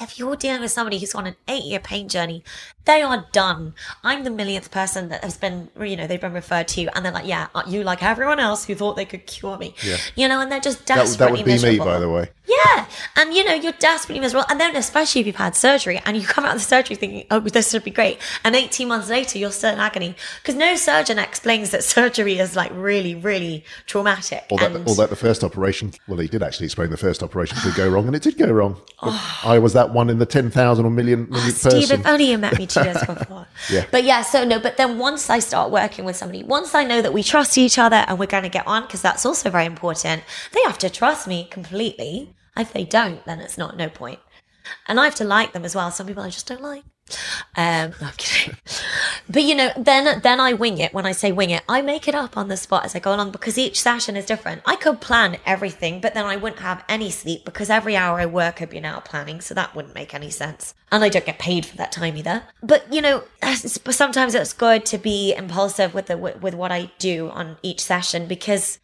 [0.00, 2.42] if you're dealing with somebody who's on an eight year pain journey,
[2.84, 3.74] they are done.
[4.02, 7.12] I'm the millionth person that has been, you know, they've been referred to, and they're
[7.12, 9.74] like, yeah, uh, you like everyone else who thought they could cure me.
[9.84, 9.98] Yeah.
[10.16, 11.84] You know, and they're just That, desperately that would be miserable.
[11.86, 12.30] me, by the way.
[12.46, 12.86] Yeah.
[13.16, 14.46] And you know, you're desperately miserable.
[14.50, 17.26] And then especially if you've had surgery and you come out of the surgery thinking,
[17.30, 18.18] oh, this would be great.
[18.44, 20.16] And 18 months later, you're still in agony.
[20.42, 24.46] Because no surgeon explains that surgery is like really, really traumatic.
[24.50, 27.22] Or that, and or that the first operation, well, he did actually explain the first
[27.22, 28.80] operation could go wrong, and it did go wrong.
[29.02, 29.40] Oh.
[29.44, 32.00] I was that one in the 10,000 or million, millionth ah, Steve, person.
[32.00, 33.46] if only you met me two years before.
[33.70, 33.86] Yeah.
[33.90, 37.02] But yeah, so no, but then once I start working with somebody, once I know
[37.02, 39.66] that we trust each other and we're going to get on, because that's also very
[39.66, 40.22] important,
[40.52, 42.34] they have to trust me completely.
[42.56, 44.18] If they don't, then it's not no point.
[44.86, 45.90] And I have to like them as well.
[45.90, 46.82] Some people I just don't like.
[47.56, 48.56] Um, no, I'm kidding.
[49.28, 50.92] But you know, then then I wing it.
[50.92, 53.14] When I say wing it, I make it up on the spot as I go
[53.14, 54.62] along because each session is different.
[54.66, 58.26] I could plan everything, but then I wouldn't have any sleep because every hour I
[58.26, 60.74] work I'd be now planning, so that wouldn't make any sense.
[60.92, 62.42] And I don't get paid for that time either.
[62.62, 67.30] But you know, sometimes it's good to be impulsive with the with what I do
[67.30, 68.78] on each session because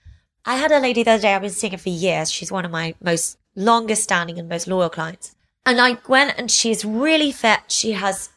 [0.44, 2.30] I had a lady the other day, I've been seeing her for years.
[2.30, 5.36] She's one of my most longest standing and most loyal clients.
[5.66, 7.61] And I went and she's really fit.
[7.66, 8.31] She has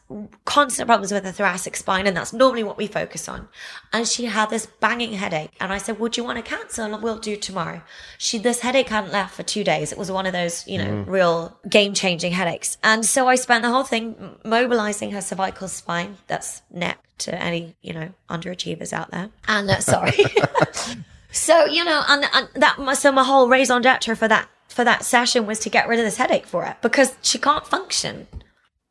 [0.44, 3.48] constant problems with her thoracic spine, and that's normally what we focus on.
[3.92, 5.52] And she had this banging headache.
[5.60, 6.92] And I said, Would you want to cancel?
[6.92, 7.82] And we'll do tomorrow.
[8.18, 9.92] She this headache hadn't left for two days.
[9.92, 12.76] It was one of those, you know, real game changing headaches.
[12.82, 16.16] And so I spent the whole thing mobilizing her cervical spine.
[16.26, 19.30] That's neck to any, you know, underachievers out there.
[19.46, 20.12] And uh, sorry.
[21.32, 24.84] So you know, and, and that must so my whole raison d'etre for that for
[24.84, 28.26] that session was to get rid of this headache for her because she can't function.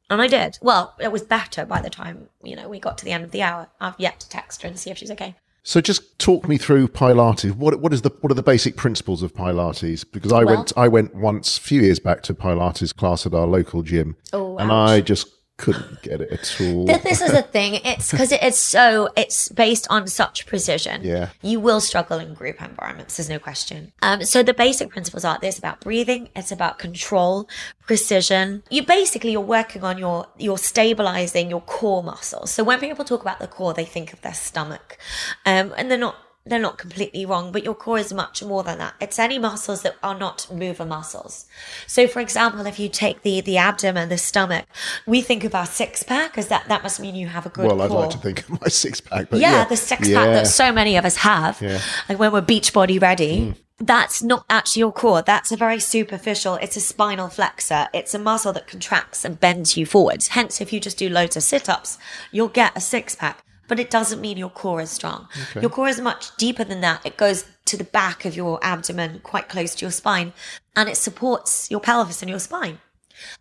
[0.10, 0.58] And I did.
[0.62, 3.32] Well, it was better by the time you know we got to the end of
[3.32, 3.68] the hour.
[3.80, 5.36] I've yet to text her and see if she's okay.
[5.62, 7.54] So just talk me through Pilates.
[7.56, 10.04] What what is the what are the basic principles of Pilates?
[10.12, 13.34] Because I Well- went I went once a few years back to Pilates class at
[13.34, 14.90] our local gym, Oh, and ouch.
[14.90, 15.28] I just
[15.60, 16.86] couldn't get it at all.
[16.86, 17.76] This is the thing.
[17.84, 21.04] It's because it's so it's based on such precision.
[21.04, 21.30] Yeah.
[21.42, 23.18] you will struggle in group environments.
[23.18, 23.92] There's no question.
[24.02, 26.30] Um, so the basic principles are this about breathing.
[26.36, 27.48] It's about control,
[27.86, 28.64] precision.
[28.70, 32.52] You basically you're working on your you're stabilizing your core muscles.
[32.52, 34.98] So when people talk about the core, they think of their stomach,
[35.46, 36.16] um, and they're not.
[36.46, 38.96] They're not completely wrong, but your core is much more than that.
[39.00, 41.46] It's any muscles that are not mover muscles.
[41.86, 44.66] So, for example, if you take the the abdomen, the stomach,
[45.06, 46.68] we think of our six pack as that.
[46.68, 49.00] That must mean you have a good well, I'd like to think of my six
[49.00, 50.18] pack, but yeah, yeah, the six yeah.
[50.18, 51.62] pack that so many of us have.
[51.62, 51.82] Yeah.
[52.08, 53.46] Like when we're beach body ready.
[53.46, 53.52] Hmm.
[53.82, 55.22] That's not actually your core.
[55.22, 56.56] That's a very superficial.
[56.56, 57.88] It's a spinal flexor.
[57.94, 60.30] It's a muscle that contracts and bends you forwards.
[60.30, 61.98] Hence, if you just do loads of sit ups,
[62.30, 63.42] you'll get a six pack.
[63.70, 65.30] But it doesn't mean your core is strong.
[65.62, 67.06] Your core is much deeper than that.
[67.06, 70.34] It goes to the back of your abdomen, quite close to your spine,
[70.76, 72.80] and it supports your pelvis and your spine.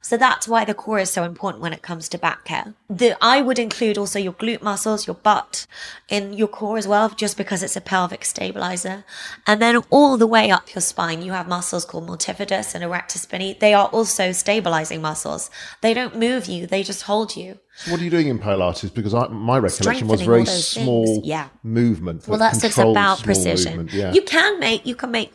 [0.00, 2.74] So that's why the core is so important when it comes to back care.
[2.88, 5.66] The, I would include also your glute muscles, your butt
[6.08, 9.04] in your core as well, just because it's a pelvic stabilizer.
[9.46, 13.18] And then all the way up your spine, you have muscles called multifidus and erector
[13.18, 13.58] spinae.
[13.58, 15.50] They are also stabilizing muscles.
[15.80, 17.58] They don't move you, they just hold you.
[17.76, 18.92] So what are you doing in Pilates?
[18.92, 21.26] Because I, my recollection was very small things.
[21.26, 21.48] Yeah.
[21.62, 22.26] movement.
[22.26, 23.88] Well, that's it's about precision.
[23.92, 24.12] Yeah.
[24.12, 25.32] You can make, you can make,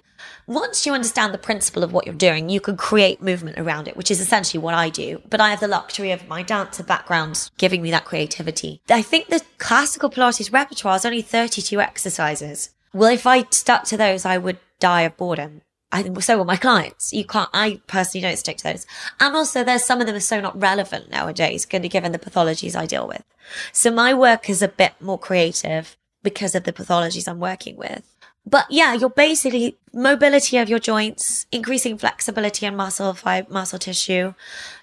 [0.47, 3.95] once you understand the principle of what you're doing, you can create movement around it,
[3.95, 5.21] which is essentially what I do.
[5.29, 8.81] But I have the luxury of my dancer background giving me that creativity.
[8.89, 12.69] I think the classical Pilates repertoire is only 32 exercises.
[12.93, 15.61] Well, if I stuck to those, I would die of boredom.
[15.91, 17.13] I so will my clients.
[17.13, 18.87] You can't, I personally don't stick to those.
[19.19, 22.87] And also there's some of them are so not relevant nowadays, given the pathologies I
[22.87, 23.23] deal with.
[23.71, 28.12] So my work is a bit more creative because of the pathologies I'm working with.
[28.45, 34.33] But yeah, you're basically mobility of your joints, increasing flexibility and muscle fib- muscle tissue,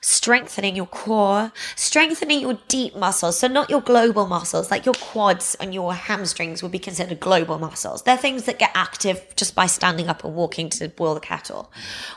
[0.01, 3.39] strengthening your core, strengthening your deep muscles.
[3.39, 7.59] So not your global muscles, like your quads and your hamstrings would be considered global
[7.59, 8.03] muscles.
[8.03, 11.71] They're things that get active just by standing up and walking to boil the kettle.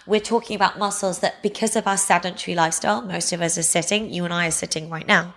[0.07, 4.13] We're talking about muscles that because of our sedentary lifestyle, most of us are sitting,
[4.13, 5.33] you and I are sitting right now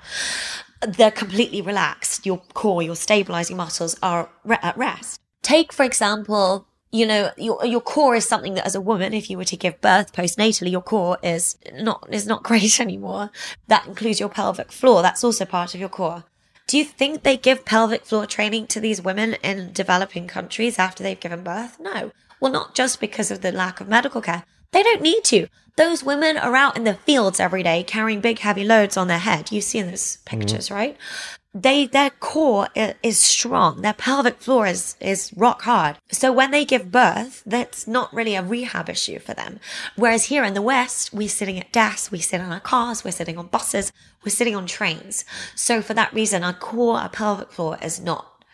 [0.87, 2.27] they're completely relaxed.
[2.27, 5.21] Your core, your stabilizing muscles are re- at rest.
[5.47, 9.31] Take, for example, you know, your, your core is something that as a woman, if
[9.31, 13.31] you were to give birth postnatally, your core is not, is not great anymore.
[13.69, 15.03] That includes your pelvic floor.
[15.03, 16.25] That's also part of your core.
[16.67, 21.05] Do you think they give pelvic floor training to these women in developing countries after
[21.05, 21.79] they've given birth?
[21.79, 22.11] No.
[22.41, 24.43] Well, not just because of the lack of medical care.
[24.73, 25.47] They don't need to.
[25.77, 29.21] Those women are out in the fields every day carrying big heavy loads on their
[29.21, 29.53] head.
[29.53, 30.41] You've seen those mm-hmm.
[30.41, 30.97] pictures, right?
[31.59, 33.81] They, their core is strong.
[33.81, 35.97] Their pelvic floor is, is rock hard.
[36.11, 39.59] So when they give birth, that's not really a rehab issue for them.
[39.97, 43.11] Whereas here in the West, we're sitting at desks, we sit in our cars, we're
[43.11, 43.90] sitting on buses,
[44.23, 45.25] we're sitting on trains.
[45.55, 48.45] So for that reason, our core, our pelvic floor is not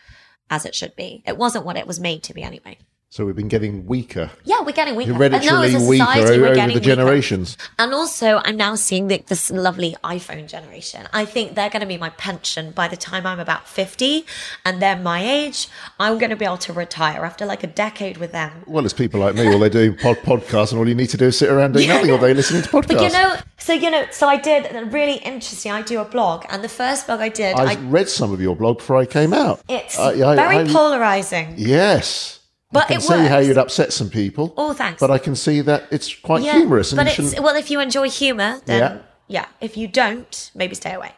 [0.49, 1.23] as it should be.
[1.27, 2.77] It wasn't what it was made to be anyway.
[3.13, 5.13] So we've been getting weaker, Yeah, we're getting weaker.
[5.13, 6.95] hereditarily And now as a weaker over, we're over getting the weaker.
[6.95, 7.57] generations.
[7.77, 11.07] And also, I'm now seeing the, this lovely iPhone generation.
[11.13, 14.25] I think they're going to be my pension by the time I'm about 50
[14.65, 15.67] and they're my age.
[15.99, 18.51] I'm going to be able to retire after like a decade with them.
[18.65, 19.47] Well, it's people like me.
[19.53, 21.87] All they're doing pod- podcasts, and all you need to do is sit around doing
[21.87, 22.87] Yeah, nothing all day listening to podcasts.
[22.87, 25.71] But you know, so you know, so I did a really interesting.
[25.71, 28.41] I do a blog, and the first blog I did, I I, read some of
[28.41, 29.61] your blog before I came out.
[29.69, 31.53] it's I- I- very polarizing.
[31.57, 32.39] Yes.
[32.73, 34.53] But I can see how you'd upset some people.
[34.57, 34.99] Oh, thanks.
[34.99, 36.91] But I can see that it's quite Yeah, humorous.
[36.91, 37.39] And but it's shouldn't...
[37.43, 38.97] well, if you enjoy humor, then Yeah.
[39.27, 39.45] yeah.
[39.61, 41.11] If you don't, maybe stay away.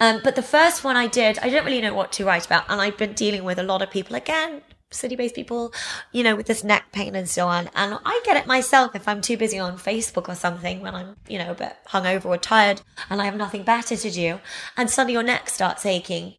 [0.00, 2.64] Um, but the first one I did, I didn't really know what to write about,
[2.68, 4.62] and I've been dealing with a lot of people again.
[4.90, 5.72] City-based people,
[6.12, 7.68] you know, with this neck pain and so on.
[7.74, 11.16] And I get it myself if I'm too busy on Facebook or something when I'm,
[11.28, 12.80] you know, a bit hungover or tired
[13.10, 14.40] and I have nothing better to do.
[14.78, 16.36] And suddenly your neck starts aching.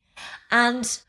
[0.50, 1.00] And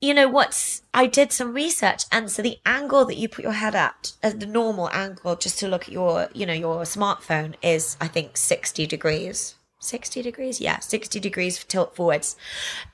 [0.00, 3.52] you know what's i did some research and so the angle that you put your
[3.52, 7.54] head at as the normal angle just to look at your you know your smartphone
[7.62, 9.54] is i think 60 degrees.
[9.78, 10.60] 60 degrees?
[10.60, 12.36] Yeah 60 degrees tilt forwards.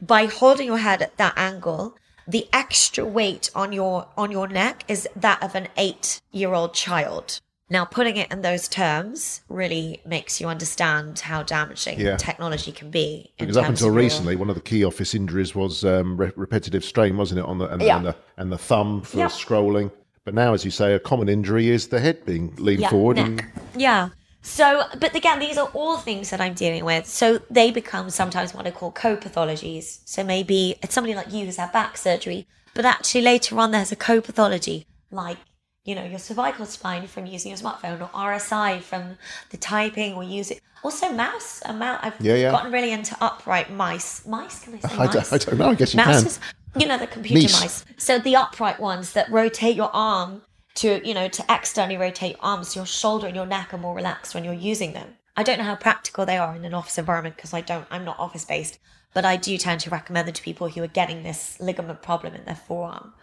[0.00, 4.84] By holding your head at that angle the extra weight on your on your neck
[4.88, 7.40] is that of an eight year old child
[7.72, 12.16] now putting it in those terms really makes you understand how damaging Yeah.
[12.16, 15.54] technology can be Because up until of your- recently, one of the key office injuries
[15.54, 17.96] was um, re- repetitive strain, wasn't it, on the and, Yeah.
[17.96, 19.26] and the and the thumb for Yeah.
[19.28, 19.90] scrolling.
[20.24, 23.18] But now, as you say, a common injury is the head being leaned forward.
[23.18, 23.42] And,
[23.76, 24.10] Yeah.
[24.44, 27.06] So, but again, these are all things that I'm dealing with.
[27.06, 30.00] So they become sometimes what I call co-pathologies.
[30.04, 33.92] So maybe it's somebody like you who's had back surgery, but actually later on there's
[33.92, 35.38] a co-pathology like,
[35.84, 39.16] you know, your cervical spine from using your smartphone or RSI from
[39.50, 42.00] the typing or using, also mouse, a mouse.
[42.02, 42.50] I've Yeah, yeah.
[42.52, 44.24] gotten really into upright mice.
[44.26, 45.12] Mice, can I say I, mice?
[45.14, 45.68] don't, I don't know.
[45.70, 46.38] I guess you Mouses,
[46.72, 46.82] can.
[46.82, 47.60] you know, the computer Mice.
[47.60, 47.84] mice.
[47.96, 50.42] So the upright ones that rotate your arm
[50.76, 53.94] to, you know, to externally rotate your arms, your shoulder and your neck are more
[53.94, 55.16] relaxed when you're using them.
[55.36, 58.04] I don't know how practical they are in an office environment because I don't, I'm
[58.04, 58.78] not office based,
[59.14, 62.34] but I do tend to recommend them to people who are getting this ligament problem
[62.34, 63.14] in their forearm.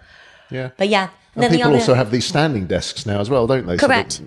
[0.52, 0.70] Yeah.
[0.78, 3.78] But yeah, And people also have these standing desks now as well, don't they?
[3.78, 4.22] So that- Correct.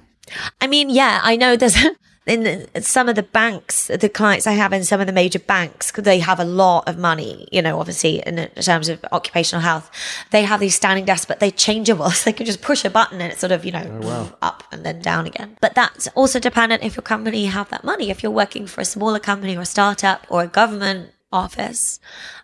[0.61, 1.77] I mean, yeah, I know there's
[2.27, 5.41] in the- some of the banks, the clients I have in some of the major
[5.41, 9.91] banks, they have a lot of money, you know, obviously in terms of occupational health.
[10.31, 12.11] They have these standing desks, but they're changeable.
[12.11, 14.63] So they can just push a button and it's sort of, you know, oh, up
[14.71, 15.57] and then down again.
[15.61, 18.11] But that's also dependent if your company have that money.
[18.11, 21.99] If you're working for a smaller company or a startup or a government office,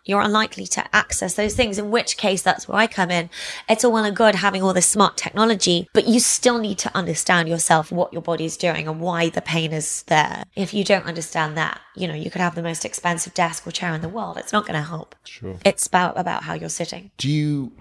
[0.04, 3.30] you're unlikely to access those things, in which case that's where I come in.
[3.68, 6.96] It's all well and good having all this smart technology, but you still need to
[6.96, 10.44] understand yourself, what your body's doing and why the pain is there.
[10.56, 13.70] If you don't understand that, you know, you could have the most expensive desk or
[13.70, 14.38] chair in the world.
[14.38, 15.14] It's not going to help.
[15.24, 15.56] Sure.
[15.64, 17.10] It's about, about how you're sitting.
[17.18, 17.72] Do you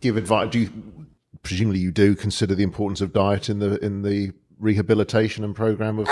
[0.00, 0.50] give advice?
[0.50, 0.72] Do you,
[1.42, 5.98] presumably you do consider the importance of diet in the, in the rehabilitation and program
[5.98, 6.08] of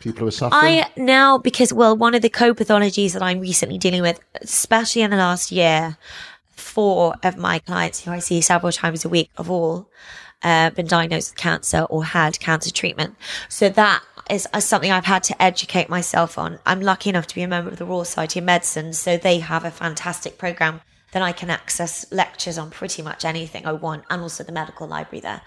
[0.00, 0.82] people who are suffering?
[0.84, 5.10] I now because well, one of the co-pathologies that I'm recently dealing with, especially in
[5.10, 5.96] the last year,
[6.50, 9.88] four of my clients who I see several times a week have all
[10.42, 13.16] uh, been diagnosed with cancer or had cancer treatment.
[13.48, 16.58] So that is uh, something I've had to educate myself on.
[16.66, 19.38] I'm lucky enough to be a member of the Royal Society of Medicine, so they
[19.38, 20.80] have a fantastic program
[21.12, 24.86] that I can access lectures on pretty much anything I want, and also the medical
[24.86, 25.40] library there.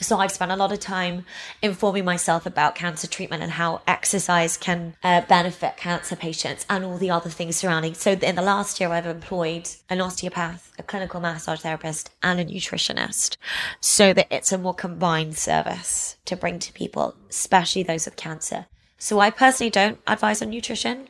[0.00, 1.24] So I've spent a lot of time
[1.62, 6.98] informing myself about cancer treatment and how exercise can uh, benefit cancer patients and all
[6.98, 7.94] the other things surrounding.
[7.94, 12.44] So in the last year, I've employed an osteopath, a clinical massage therapist, and a
[12.44, 13.36] nutritionist,
[13.80, 18.66] so that it's a more combined service to bring to people, especially those with cancer.
[18.98, 21.08] So I personally don't advise on nutrition.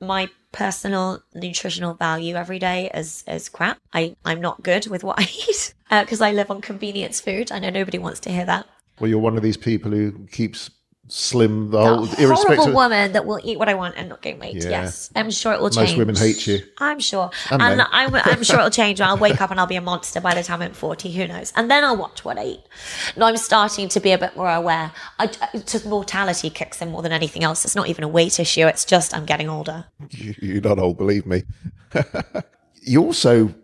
[0.00, 3.78] My personal nutritional value every day is is crap.
[3.92, 7.52] I I'm not good with what I eat because uh, I live on convenience food.
[7.52, 8.66] I know nobody wants to hear that.
[8.98, 10.70] Well, you're one of these people who keeps
[11.08, 12.56] slim the A whole, irrespective.
[12.58, 14.56] horrible woman that will eat what I want and not gain weight.
[14.56, 14.70] Yeah.
[14.70, 15.90] Yes, I'm sure it will change.
[15.90, 16.60] Most women hate you.
[16.78, 17.80] I'm sure, And and.
[17.92, 19.00] I'm, I'm sure it'll change.
[19.00, 21.12] I'll wake up and I'll be a monster by the time I'm 40.
[21.12, 21.52] Who knows?
[21.56, 22.60] And then I'll watch what I eat.
[23.14, 24.92] And I'm starting to be a bit more aware.
[25.18, 27.64] I, just mortality kicks in more than anything else.
[27.64, 28.66] It's not even a weight issue.
[28.66, 29.86] It's just I'm getting older.
[30.10, 31.44] You- You're not old, believe me.
[32.82, 33.54] you also,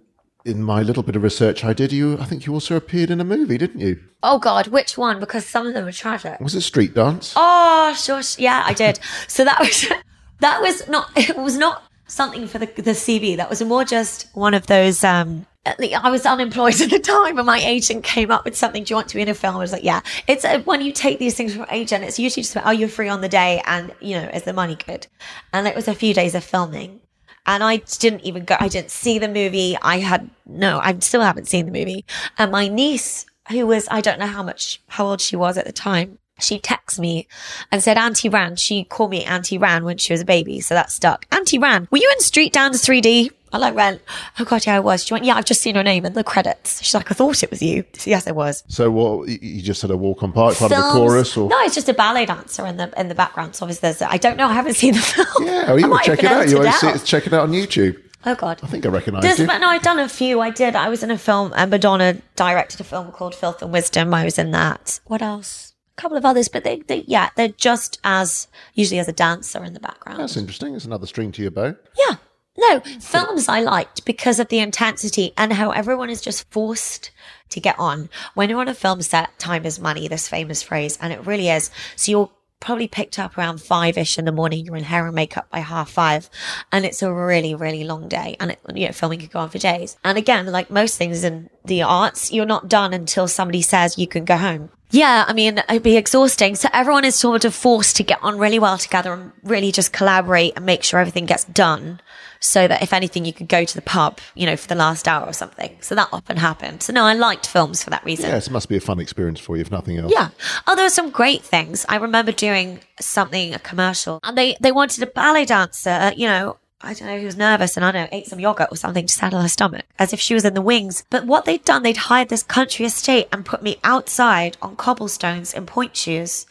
[0.44, 3.20] in my little bit of research I did, you I think you also appeared in
[3.20, 4.00] a movie, didn't you?
[4.22, 5.20] Oh God, which one?
[5.20, 6.40] Because some of them are tragic.
[6.40, 7.34] Was it Street Dance?
[7.36, 8.38] Oh, shush.
[8.38, 8.98] Yeah, I did.
[9.28, 9.86] So that was
[10.40, 13.36] that was not it was not something for the the CV.
[13.36, 15.02] That was more just one of those.
[15.04, 18.82] um I was unemployed at the time, and my agent came up with something.
[18.82, 19.54] Do you want to be in a film?
[19.54, 20.00] I was like, yeah.
[20.26, 22.74] It's uh, when you take these things from an agent, it's usually just about, are
[22.74, 25.06] you free on the day, and you know, is the money good?
[25.52, 26.98] And it was a few days of filming,
[27.46, 28.56] and I didn't even go.
[28.58, 29.76] I didn't see the movie.
[29.82, 30.78] I had no.
[30.80, 32.04] I still haven't seen the movie.
[32.38, 35.66] And my niece, who was I don't know how much how old she was at
[35.66, 37.26] the time, she texted me
[37.70, 38.56] and said Auntie Ran.
[38.56, 41.26] She called me Auntie Ran when she was a baby, so that stuck.
[41.32, 43.30] Auntie Ran, were you in Street Dance 3D?
[43.52, 44.00] I like Ran.
[44.38, 45.04] Oh god, yeah, I was.
[45.04, 46.82] She went, yeah, I've just seen your name in the credits.
[46.82, 47.84] She's like, I thought it was you.
[48.04, 48.64] Yes, it was.
[48.68, 49.28] So what?
[49.28, 51.88] You just had a walk on part, part of the chorus, or no, it's just
[51.88, 53.54] a ballet dancer in the in the background.
[53.54, 54.02] So obviously, there's.
[54.02, 54.46] I don't know.
[54.48, 55.26] I haven't seen the film.
[55.46, 56.48] yeah, oh, you might check it out.
[56.48, 58.00] You always see it, check it out on YouTube.
[58.24, 58.60] Oh god.
[58.62, 59.46] I think I recognise you.
[59.46, 60.40] no, I've done a few.
[60.40, 60.76] I did.
[60.76, 64.14] I was in a film, and Madonna directed a film called Filth and Wisdom.
[64.14, 65.00] I was in that.
[65.06, 65.74] What else?
[65.98, 69.62] A couple of others, but they, they yeah, they're just as usually as a dancer
[69.64, 70.20] in the background.
[70.20, 70.74] That's interesting.
[70.74, 71.74] It's another string to your bow.
[72.08, 72.16] Yeah.
[72.56, 77.10] No, films I liked because of the intensity and how everyone is just forced
[77.48, 78.10] to get on.
[78.34, 81.48] When you're on a film set, time is money, this famous phrase, and it really
[81.48, 81.70] is.
[81.96, 82.30] So you're
[82.60, 84.64] probably picked up around five ish in the morning.
[84.64, 86.28] You're in hair and makeup by half five,
[86.70, 88.36] and it's a really, really long day.
[88.38, 89.96] And it, you know, filming could go on for days.
[90.04, 94.06] And again, like most things in the arts, you're not done until somebody says you
[94.06, 94.70] can go home.
[94.92, 96.54] Yeah, I mean, it'd be exhausting.
[96.54, 99.92] So everyone is sort of forced to get on really well together and really just
[99.92, 102.00] collaborate and make sure everything gets done.
[102.40, 105.06] So that if anything, you could go to the pub, you know, for the last
[105.06, 105.76] hour or something.
[105.80, 106.82] So that often happened.
[106.82, 108.30] So no, I liked films for that reason.
[108.30, 110.12] Yes, it must be a fun experience for you, if nothing else.
[110.12, 110.30] Yeah.
[110.66, 111.86] Oh, there were some great things.
[111.88, 116.56] I remember doing something, a commercial, and they, they wanted a ballet dancer, you know,
[116.82, 119.06] I don't know, who was nervous and I don't know, ate some yogurt or something
[119.06, 121.04] to settle her stomach, as if she was in the wings.
[121.10, 125.54] But what they'd done, they'd hired this country estate and put me outside on cobblestones
[125.54, 126.46] in pointe shoes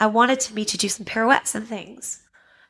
[0.00, 2.22] I wanted me to do some pirouettes and things.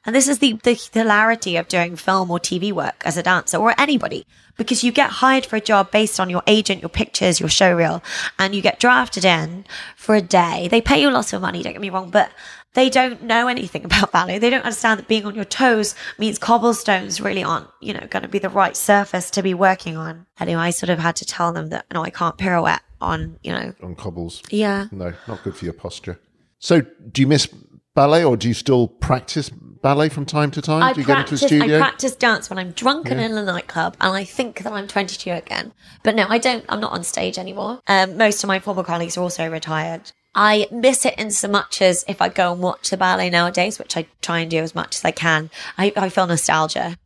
[0.04, 3.58] And this is the, the hilarity of doing film or TV work as a dancer
[3.58, 7.38] or anybody, because you get hired for a job based on your agent, your pictures,
[7.38, 8.02] your show reel,
[8.38, 10.68] and you get drafted in for a day.
[10.68, 12.30] They pay you lots of money, don't get me wrong, but
[12.74, 14.38] they don't know anything about ballet.
[14.38, 18.22] They don't understand that being on your toes means cobblestones really aren't, you know, going
[18.22, 20.26] to be the right surface to be working on.
[20.38, 23.52] Anyway, I sort of had to tell them that, no, I can't pirouette on, you
[23.52, 24.42] know, On cobbles.
[24.50, 24.86] yeah.
[24.92, 26.20] No, not good for your posture.
[26.58, 27.46] So, do you miss
[27.94, 30.82] ballet, or do you still practice ballet from time to time?
[30.82, 31.76] I do you practice, get into a studio?
[31.78, 34.86] I practice dance when I'm drunk and in a nightclub, and I think that I'm
[34.86, 35.72] 22 again.
[36.02, 36.64] But no, I don't.
[36.68, 37.80] I'm not on stage anymore.
[37.86, 40.12] Um, most of my former colleagues are also retired.
[40.34, 43.78] I miss it in so much as if I go and watch the ballet nowadays,
[43.78, 45.50] which I try and do as much as I can.
[45.76, 46.96] I, I feel nostalgia.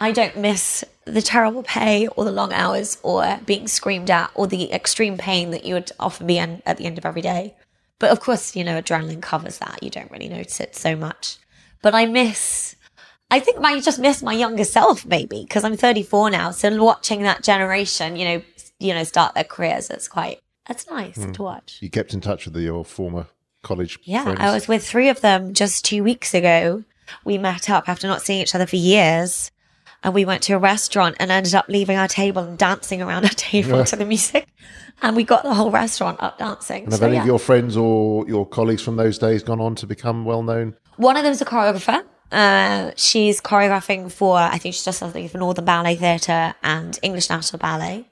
[0.00, 4.46] I don't miss the terrible pay or the long hours or being screamed at or
[4.46, 7.54] the extreme pain that you would often be in at the end of every day.
[7.98, 9.82] But of course, you know, adrenaline covers that.
[9.82, 11.38] You don't really notice it so much.
[11.82, 12.76] But I miss
[13.32, 16.50] I think I just miss my younger self, maybe, because I'm 34 now.
[16.50, 18.42] So watching that generation, you know,
[18.78, 21.32] you know, start their careers, it's quite, it's nice Hmm.
[21.32, 21.78] to watch.
[21.80, 23.26] You kept in touch with your former
[23.62, 24.40] college Yeah, friends?
[24.40, 26.84] I was with three of them just two weeks ago.
[27.24, 29.50] We met up after not seeing each other for years.
[30.04, 33.24] And we went to a restaurant and ended up leaving our table and dancing around
[33.30, 33.84] our table Yeah.
[33.84, 34.48] to the music.
[35.00, 36.84] And we got the whole restaurant up dancing.
[36.84, 37.20] And have So, any yeah.
[37.20, 40.74] of your friends or your colleagues from those days gone on to become well known?
[40.96, 42.02] One of them's a choreographer.
[42.32, 47.28] Uh, she's choreographing for, I think she does something for Northern Ballet Theatre and English
[47.30, 48.08] National Ballet.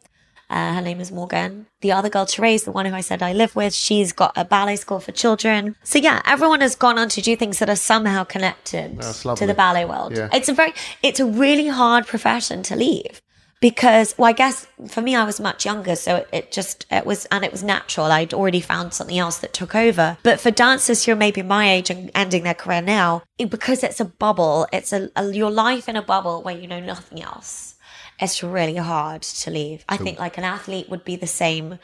[0.50, 1.66] Uh, her name is Morgan.
[1.80, 4.44] The other girl, Therese, the one who I said I live with, she's got a
[4.44, 5.76] ballet school for children.
[5.84, 9.54] So yeah, everyone has gone on to do things that are somehow connected to the
[9.54, 10.16] ballet world.
[10.16, 10.28] Yeah.
[10.32, 10.74] It's a very,
[11.04, 13.22] it's a really hard profession to leave
[13.60, 15.94] because, well, I guess for me, I was much younger.
[15.94, 18.06] So it, it just, it was, and it was natural.
[18.06, 20.18] I'd already found something else that took over.
[20.22, 23.84] But for dancers who are maybe my age and ending their career now, it, because
[23.84, 27.22] it's a bubble, it's a, a, your life in a bubble where you know nothing
[27.22, 27.74] else.
[28.20, 29.84] It's really hard to leave.
[29.88, 31.78] I think like an athlete would be the same.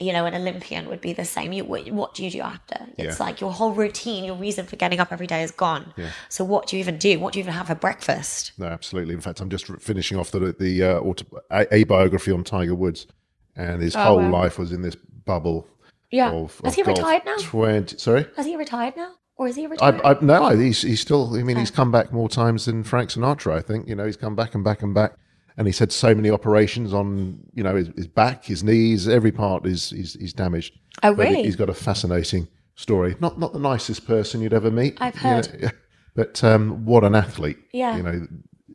[0.00, 1.52] You know, an Olympian would be the same.
[1.52, 2.86] You, what, what do you do after?
[2.98, 3.24] It's Yeah.
[3.24, 5.92] like your whole routine, your reason for getting up every day is gone.
[5.96, 6.08] Yeah.
[6.28, 7.20] So what do you even do?
[7.20, 8.52] What do you even have for breakfast?
[8.58, 9.14] No, absolutely.
[9.14, 12.74] In fact, I'm just finishing off the the uh, auto, a, a biography on Tiger
[12.74, 13.06] Woods,
[13.54, 14.30] and his whole wow.
[14.30, 15.68] life was in this bubble.
[16.10, 16.30] Yeah.
[16.32, 16.98] Of, Has of he golf.
[16.98, 17.36] retired now?
[17.38, 17.98] Twenty.
[17.98, 18.26] Sorry.
[18.36, 19.12] Has he retired now?
[19.36, 20.00] Or is he I, retired?
[20.04, 21.36] I, no, he's he's still.
[21.36, 23.54] I mean, he's come back more times than Frank Sinatra.
[23.56, 25.14] I think you know he's come back and back and back,
[25.56, 29.32] and he's had so many operations on you know his, his back, his knees, every
[29.32, 30.74] part is is, is damaged.
[31.02, 31.42] Oh, But really?
[31.42, 33.16] he's got a fascinating story.
[33.20, 34.98] Not not the nicest person you'd ever meet.
[35.00, 35.72] I've you know, heard.
[36.14, 37.58] but um, what an athlete.
[37.72, 37.96] Yeah.
[37.96, 38.26] You know,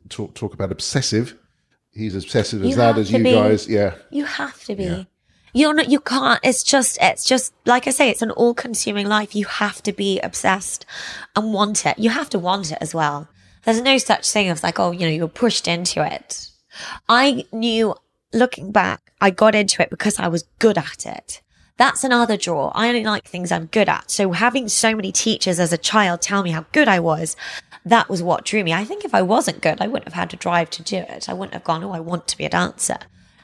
[0.08, 1.36] talk talk about obsessive.
[1.92, 3.32] He's obsessive as You that as you be.
[3.32, 3.66] guys.
[3.68, 3.94] Yeah.
[4.10, 4.84] you have to be.
[4.84, 5.04] Yeah.
[5.54, 9.08] You're not, you can't, it's just, it's just, like I say, it's an all consuming
[9.08, 9.34] life.
[9.34, 10.84] You have to be obsessed
[11.34, 11.98] and want it.
[11.98, 13.28] You have to want it as well.
[13.64, 16.47] There's no such thing as like, oh, you know, you're pushed into it.
[17.08, 17.94] I knew
[18.32, 21.42] looking back, I got into it because I was good at it.
[21.76, 22.72] That's another draw.
[22.74, 24.10] I only like things I'm good at.
[24.10, 27.36] So having so many teachers as a child tell me how good I was,
[27.84, 28.72] that was what drew me.
[28.72, 31.28] I think if I wasn't good, I wouldn't have had to drive to do it.
[31.28, 32.98] I wouldn't have gone, oh, I want to be a dancer.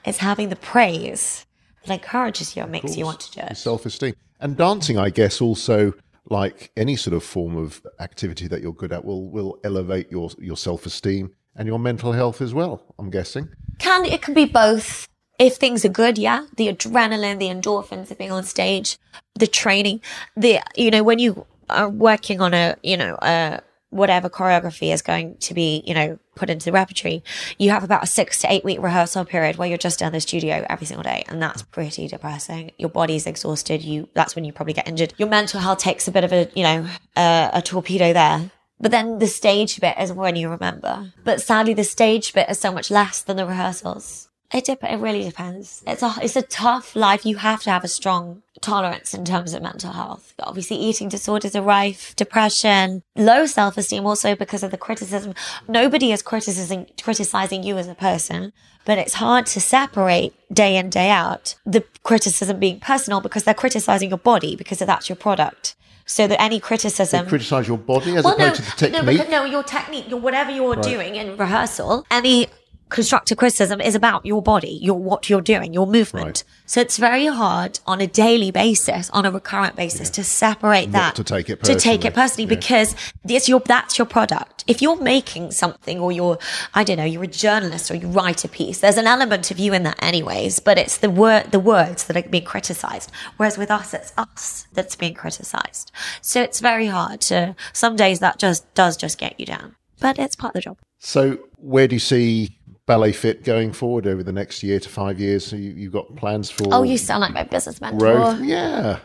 [0.05, 1.47] It's having the praise
[1.85, 3.57] that encourages you and makes you want to do it.
[3.57, 5.95] Self esteem and dancing, I guess, also
[6.30, 10.30] like any sort of form of activity that you're good at will will elevate your
[10.39, 12.83] your self esteem and your mental health as well.
[12.99, 13.49] I'm guessing.
[13.79, 15.09] Can it can be both.
[15.37, 18.99] If things are good, yeah, the adrenaline, the endorphins of being on stage,
[19.35, 20.01] the training,
[20.37, 23.59] the you know when you are working on a you know uh
[23.91, 27.23] whatever choreography is going to be you know put into the repertory,
[27.59, 30.21] you have about a six to eight week rehearsal period where you're just in the
[30.21, 32.71] studio every single day, and that's pretty depressing.
[32.79, 33.83] Your body's exhausted.
[33.83, 35.15] You that's when you probably get injured.
[35.17, 36.87] Your mental health takes a bit of a you know
[37.17, 38.51] uh, a torpedo there.
[38.81, 41.12] But then the stage bit is when you remember.
[41.25, 44.29] But sadly, the stage bit is so much less than the rehearsals.
[44.53, 45.83] It dep- it really depends.
[45.87, 47.27] It's a it's a tough life.
[47.27, 50.33] You have to have a strong tolerance in terms of mental health.
[50.39, 55.35] Obviously, eating disorders are rife, depression, low self esteem, also because of the criticism.
[55.66, 58.53] Nobody is criticizing criticizing you as a person,
[58.85, 63.55] but it's hard to separate day in day out the criticism being personal because they're
[63.55, 65.75] criticizing your body because that's your product.
[66.07, 69.17] So that any criticism Criticize your body as opposed to the no, technique.
[69.19, 72.47] because, no, your technique, your whatever you're doing in rehearsal, any
[72.95, 76.27] constructive criticism is about your body, your what you're doing, your movement.
[76.27, 76.45] Right.
[76.67, 81.17] So it's very hard on a daily basis, on a recurrent basis, to separate that,
[81.17, 82.07] to take it to take personally.
[82.07, 82.57] it personally, Yeah.
[82.61, 82.95] because
[83.29, 84.63] it's your that's your product.
[84.69, 86.39] If you're making something, or you're,
[86.73, 89.59] I don't know, you're a journalist, or you write a piece, there's an element of
[89.59, 90.61] you in that, anyways.
[90.61, 93.11] But it's the word, the words that are being criticized.
[93.37, 95.91] Whereas with us, it's us that's being criticized.
[96.23, 97.57] So it's very hard to.
[97.73, 100.79] Some days that just does just get you down, but it's part of the job.
[101.01, 105.18] So, where do you see Ballet Fit going forward over the next year to five
[105.18, 105.47] years?
[105.47, 107.99] So, you, you've got plans for Oh, you sound like my business mentor.
[107.99, 108.41] growth?
[108.43, 108.99] Yeah.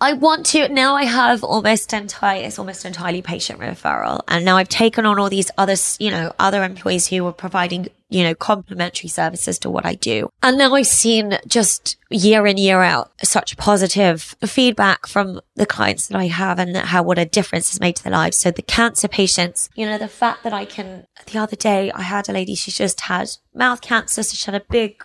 [0.00, 0.94] I want to now.
[0.94, 2.42] I have almost entire.
[2.42, 6.32] It's almost entirely patient referral, and now I've taken on all these other, you know,
[6.38, 10.28] other employees who are providing, you know, complementary services to what I do.
[10.42, 16.08] And now I've seen just year in year out such positive feedback from the clients
[16.08, 18.36] that I have, and how what a difference has made to their lives.
[18.36, 21.06] So the cancer patients, you know, the fact that I can.
[21.32, 22.54] The other day, I had a lady.
[22.54, 25.02] She just had mouth cancer, so she had a big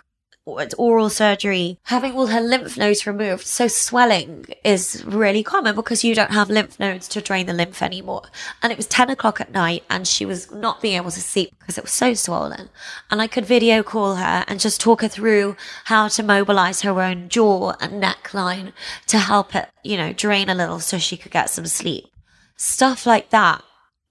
[0.47, 3.45] it's oral surgery, having all her lymph nodes removed.
[3.45, 7.81] So swelling is really common because you don't have lymph nodes to drain the lymph
[7.81, 8.23] anymore.
[8.61, 11.53] And it was 10 o'clock at night and she was not being able to sleep
[11.59, 12.69] because it was so swollen.
[13.11, 17.01] And I could video call her and just talk her through how to mobilize her
[17.01, 18.73] own jaw and neckline
[19.07, 22.05] to help it, you know, drain a little so she could get some sleep.
[22.57, 23.63] Stuff like that.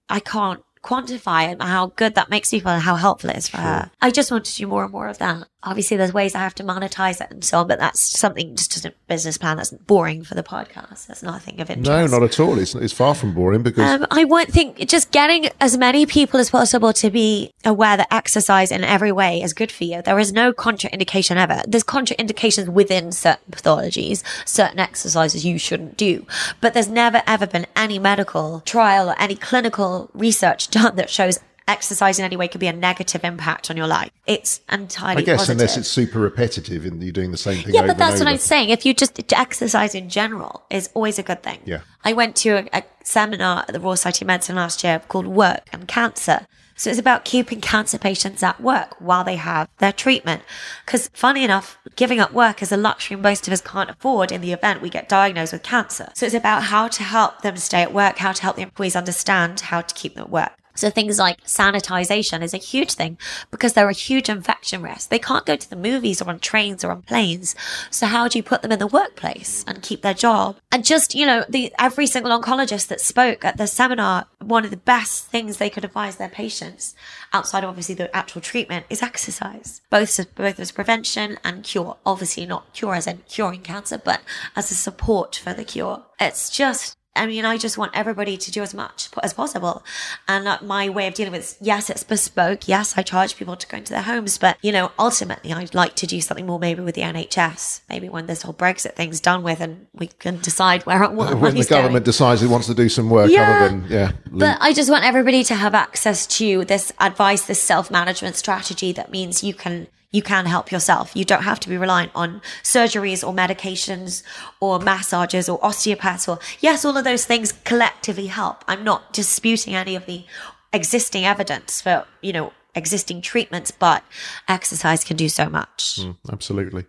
[0.07, 3.91] I can't quantify how good that makes people and how helpful it is for her.
[4.01, 5.47] I just want to do more and more of that.
[5.63, 8.75] Obviously, there's ways I have to monetize it and so on, but that's something just
[8.77, 11.05] as a business plan that's boring for the podcast.
[11.07, 11.87] That's nothing of interest.
[11.87, 12.57] No, not at all.
[12.57, 16.39] It's, it's far from boring because Um, I would think just getting as many people
[16.39, 20.01] as possible to be aware that exercise in every way is good for you.
[20.01, 21.61] There is no contraindication ever.
[21.67, 26.25] There's contraindications within certain pathologies, certain exercises you shouldn't do,
[26.59, 31.39] but there's never ever been any medical trial or any clinical research done that shows
[31.71, 34.11] exercise in any way could be a negative impact on your life.
[34.27, 35.55] It's entirely I guess positive.
[35.61, 38.27] unless it's super repetitive and you're doing the same thing Yeah, over but that's what.
[38.27, 38.69] I'm saying.
[38.69, 41.59] If you just exercise in general is always a good thing.
[41.65, 41.81] Yeah.
[42.03, 45.27] I went to a, a seminar at the Royal Society of Medicine last year called
[45.27, 46.47] Work and Cancer.
[46.75, 50.41] So it's about keeping cancer patients at work while they have their treatment.
[50.83, 54.41] Because funny enough, giving up work is a luxury most of us can't afford in
[54.41, 56.09] the event we get diagnosed with cancer.
[56.15, 58.95] So it's about how to help them stay at work, how to help the employees
[58.95, 60.53] understand how to keep them at work.
[60.75, 63.17] So things like sanitization is a huge thing
[63.49, 65.07] because there are huge infection risks.
[65.07, 67.55] They can't go to the movies or on trains or on planes.
[67.89, 70.57] So how do you put them in the workplace and keep their job?
[70.71, 74.71] And just, you know, the every single oncologist that spoke at the seminar, one of
[74.71, 76.95] the best things they could advise their patients
[77.33, 79.81] outside of obviously the actual treatment is exercise.
[79.89, 81.97] Both both as prevention and cure.
[82.05, 84.21] Obviously not cure as in curing cancer, but
[84.55, 86.03] as a support for the cure.
[86.19, 89.83] It's just I mean, I just want everybody to do as much as possible.
[90.29, 92.69] And uh, my way of dealing with this, yes, it's bespoke.
[92.69, 94.37] Yes, I charge people to go into their homes.
[94.37, 98.07] But, you know, ultimately, I'd like to do something more maybe with the NHS, maybe
[98.07, 101.65] when this whole Brexit thing's done with and we can decide where, what when the
[101.65, 102.03] government going.
[102.03, 103.41] decides it wants to do some work Yeah.
[103.57, 107.61] other than yeah But I just want everybody to have access to this advice, this
[107.61, 111.11] self-management strategy that means you can you can help yourself.
[111.15, 114.23] You don't have to be reliant on surgeries or medications
[114.59, 118.63] or massages or osteopaths or yes, all of those things collectively help.
[118.67, 120.25] I'm not disputing any of the
[120.73, 124.03] existing evidence for, you know, existing treatments, but
[124.47, 125.99] exercise can do so much.
[126.31, 126.85] Absolutely.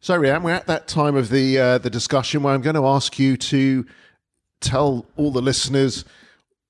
[0.00, 2.86] So, Rhiann, we're at that time of the uh, the discussion where I'm going to
[2.86, 3.86] ask you to
[4.60, 6.04] tell all the listeners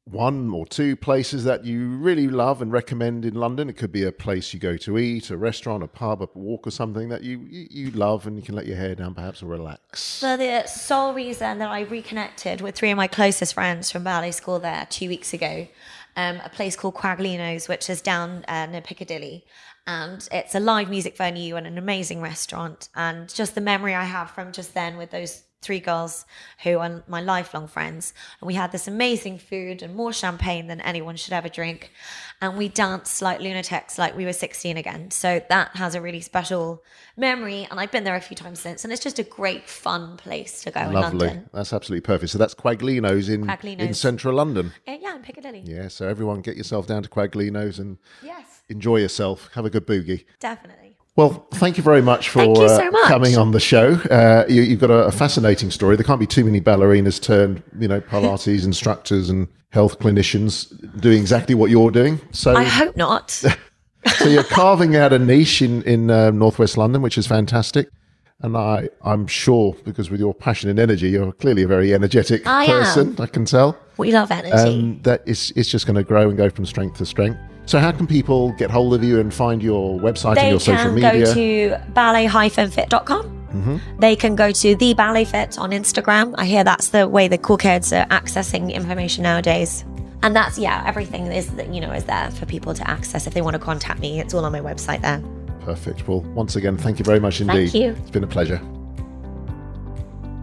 [0.05, 3.69] one or two places that you really love and recommend in London.
[3.69, 6.67] It could be a place you go to eat, a restaurant, a pub, a walk,
[6.67, 9.47] or something that you you, love, and you can let your hair down, perhaps, or
[9.47, 10.21] relax.
[10.21, 14.33] For the sole reason that I reconnected with three of my closest friends from ballet
[14.33, 15.69] school there two weeks ago,
[16.17, 19.45] um, a place called Quaglino's, which is down uh, near Piccadilly.
[19.87, 22.89] And it's a live music venue and an amazing restaurant.
[22.95, 26.27] And just the memory I have from just then with those three girls
[26.65, 28.13] who are my lifelong friends.
[28.41, 31.91] And we had this amazing food and more champagne than anyone should ever drink.
[32.41, 35.11] And we danced like lunatics, like we were 16 again.
[35.13, 36.83] So that has a really special
[37.17, 37.67] memory.
[37.71, 38.85] And I've been there a few times since.
[38.85, 41.29] And it's just a great, fun place to go in Lovely.
[41.29, 41.49] London.
[41.55, 42.33] That's absolutely perfect.
[42.33, 43.49] So that's Quaglino's in
[43.79, 44.73] in central London.
[44.87, 45.63] Uh, yeah, in Piccadilly.
[45.65, 45.89] Yeah.
[45.89, 49.49] So everyone, get yourself down to Quaglino's and Yes, enjoy yourself.
[49.55, 50.25] Have a good boogie.
[50.41, 50.82] definitely.
[51.15, 53.95] Well, thank you very much for Thank you so uh, coming on the show.
[54.11, 55.97] Uh, you, you've got a, a fascinating story.
[55.97, 61.21] There can't be too many ballerinas turned, you know, Pilates instructors and health clinicians doing
[61.21, 62.19] exactly what you're doing.
[62.31, 63.31] So, I hope not.
[64.17, 67.89] so you're carving out a niche in in uh, northwest London, which is fantastic.
[68.41, 72.45] And I, I'm sure because with your passion and energy, you're clearly a very energetic
[72.47, 72.71] I am.
[72.71, 73.17] person.
[73.21, 74.53] I can tell we love energy.
[74.53, 77.39] um, that it's it's just going to grow and go from strength to strength.
[77.65, 80.93] So, how can people get hold of you and find your website and your social
[80.93, 81.13] media?
[81.13, 83.43] They can go to ballet-fit.com.
[83.53, 84.01] Mm-hmm.
[84.01, 86.35] They can go to the ballet fit on Instagram.
[86.39, 89.85] I hear that's the way the cool kids are accessing information nowadays.
[90.23, 93.43] And that's yeah, everything is you know is there for people to access if they
[93.43, 94.21] want to contact me.
[94.21, 95.23] It's all on my website there.
[95.61, 96.09] Perfect.
[96.09, 97.71] Well, once again, thank you very much indeed.
[97.71, 97.91] Thank you.
[98.01, 98.61] It's been a pleasure.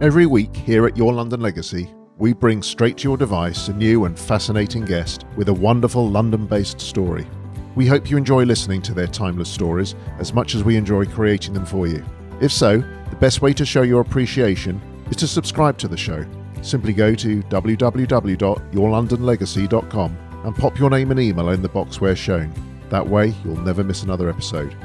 [0.00, 1.90] Every week here at Your London Legacy,
[2.20, 6.46] we bring straight to your device a new and fascinating guest with a wonderful London
[6.46, 7.26] based story.
[7.74, 11.54] We hope you enjoy listening to their timeless stories as much as we enjoy creating
[11.54, 12.04] them for you.
[12.42, 16.26] If so, the best way to show your appreciation is to subscribe to the show.
[16.60, 22.52] Simply go to www.yourlondonlegacy.com and pop your name and email in the box where shown.
[22.90, 24.76] That way, you'll never miss another episode.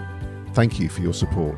[0.53, 1.57] Thank you for your support.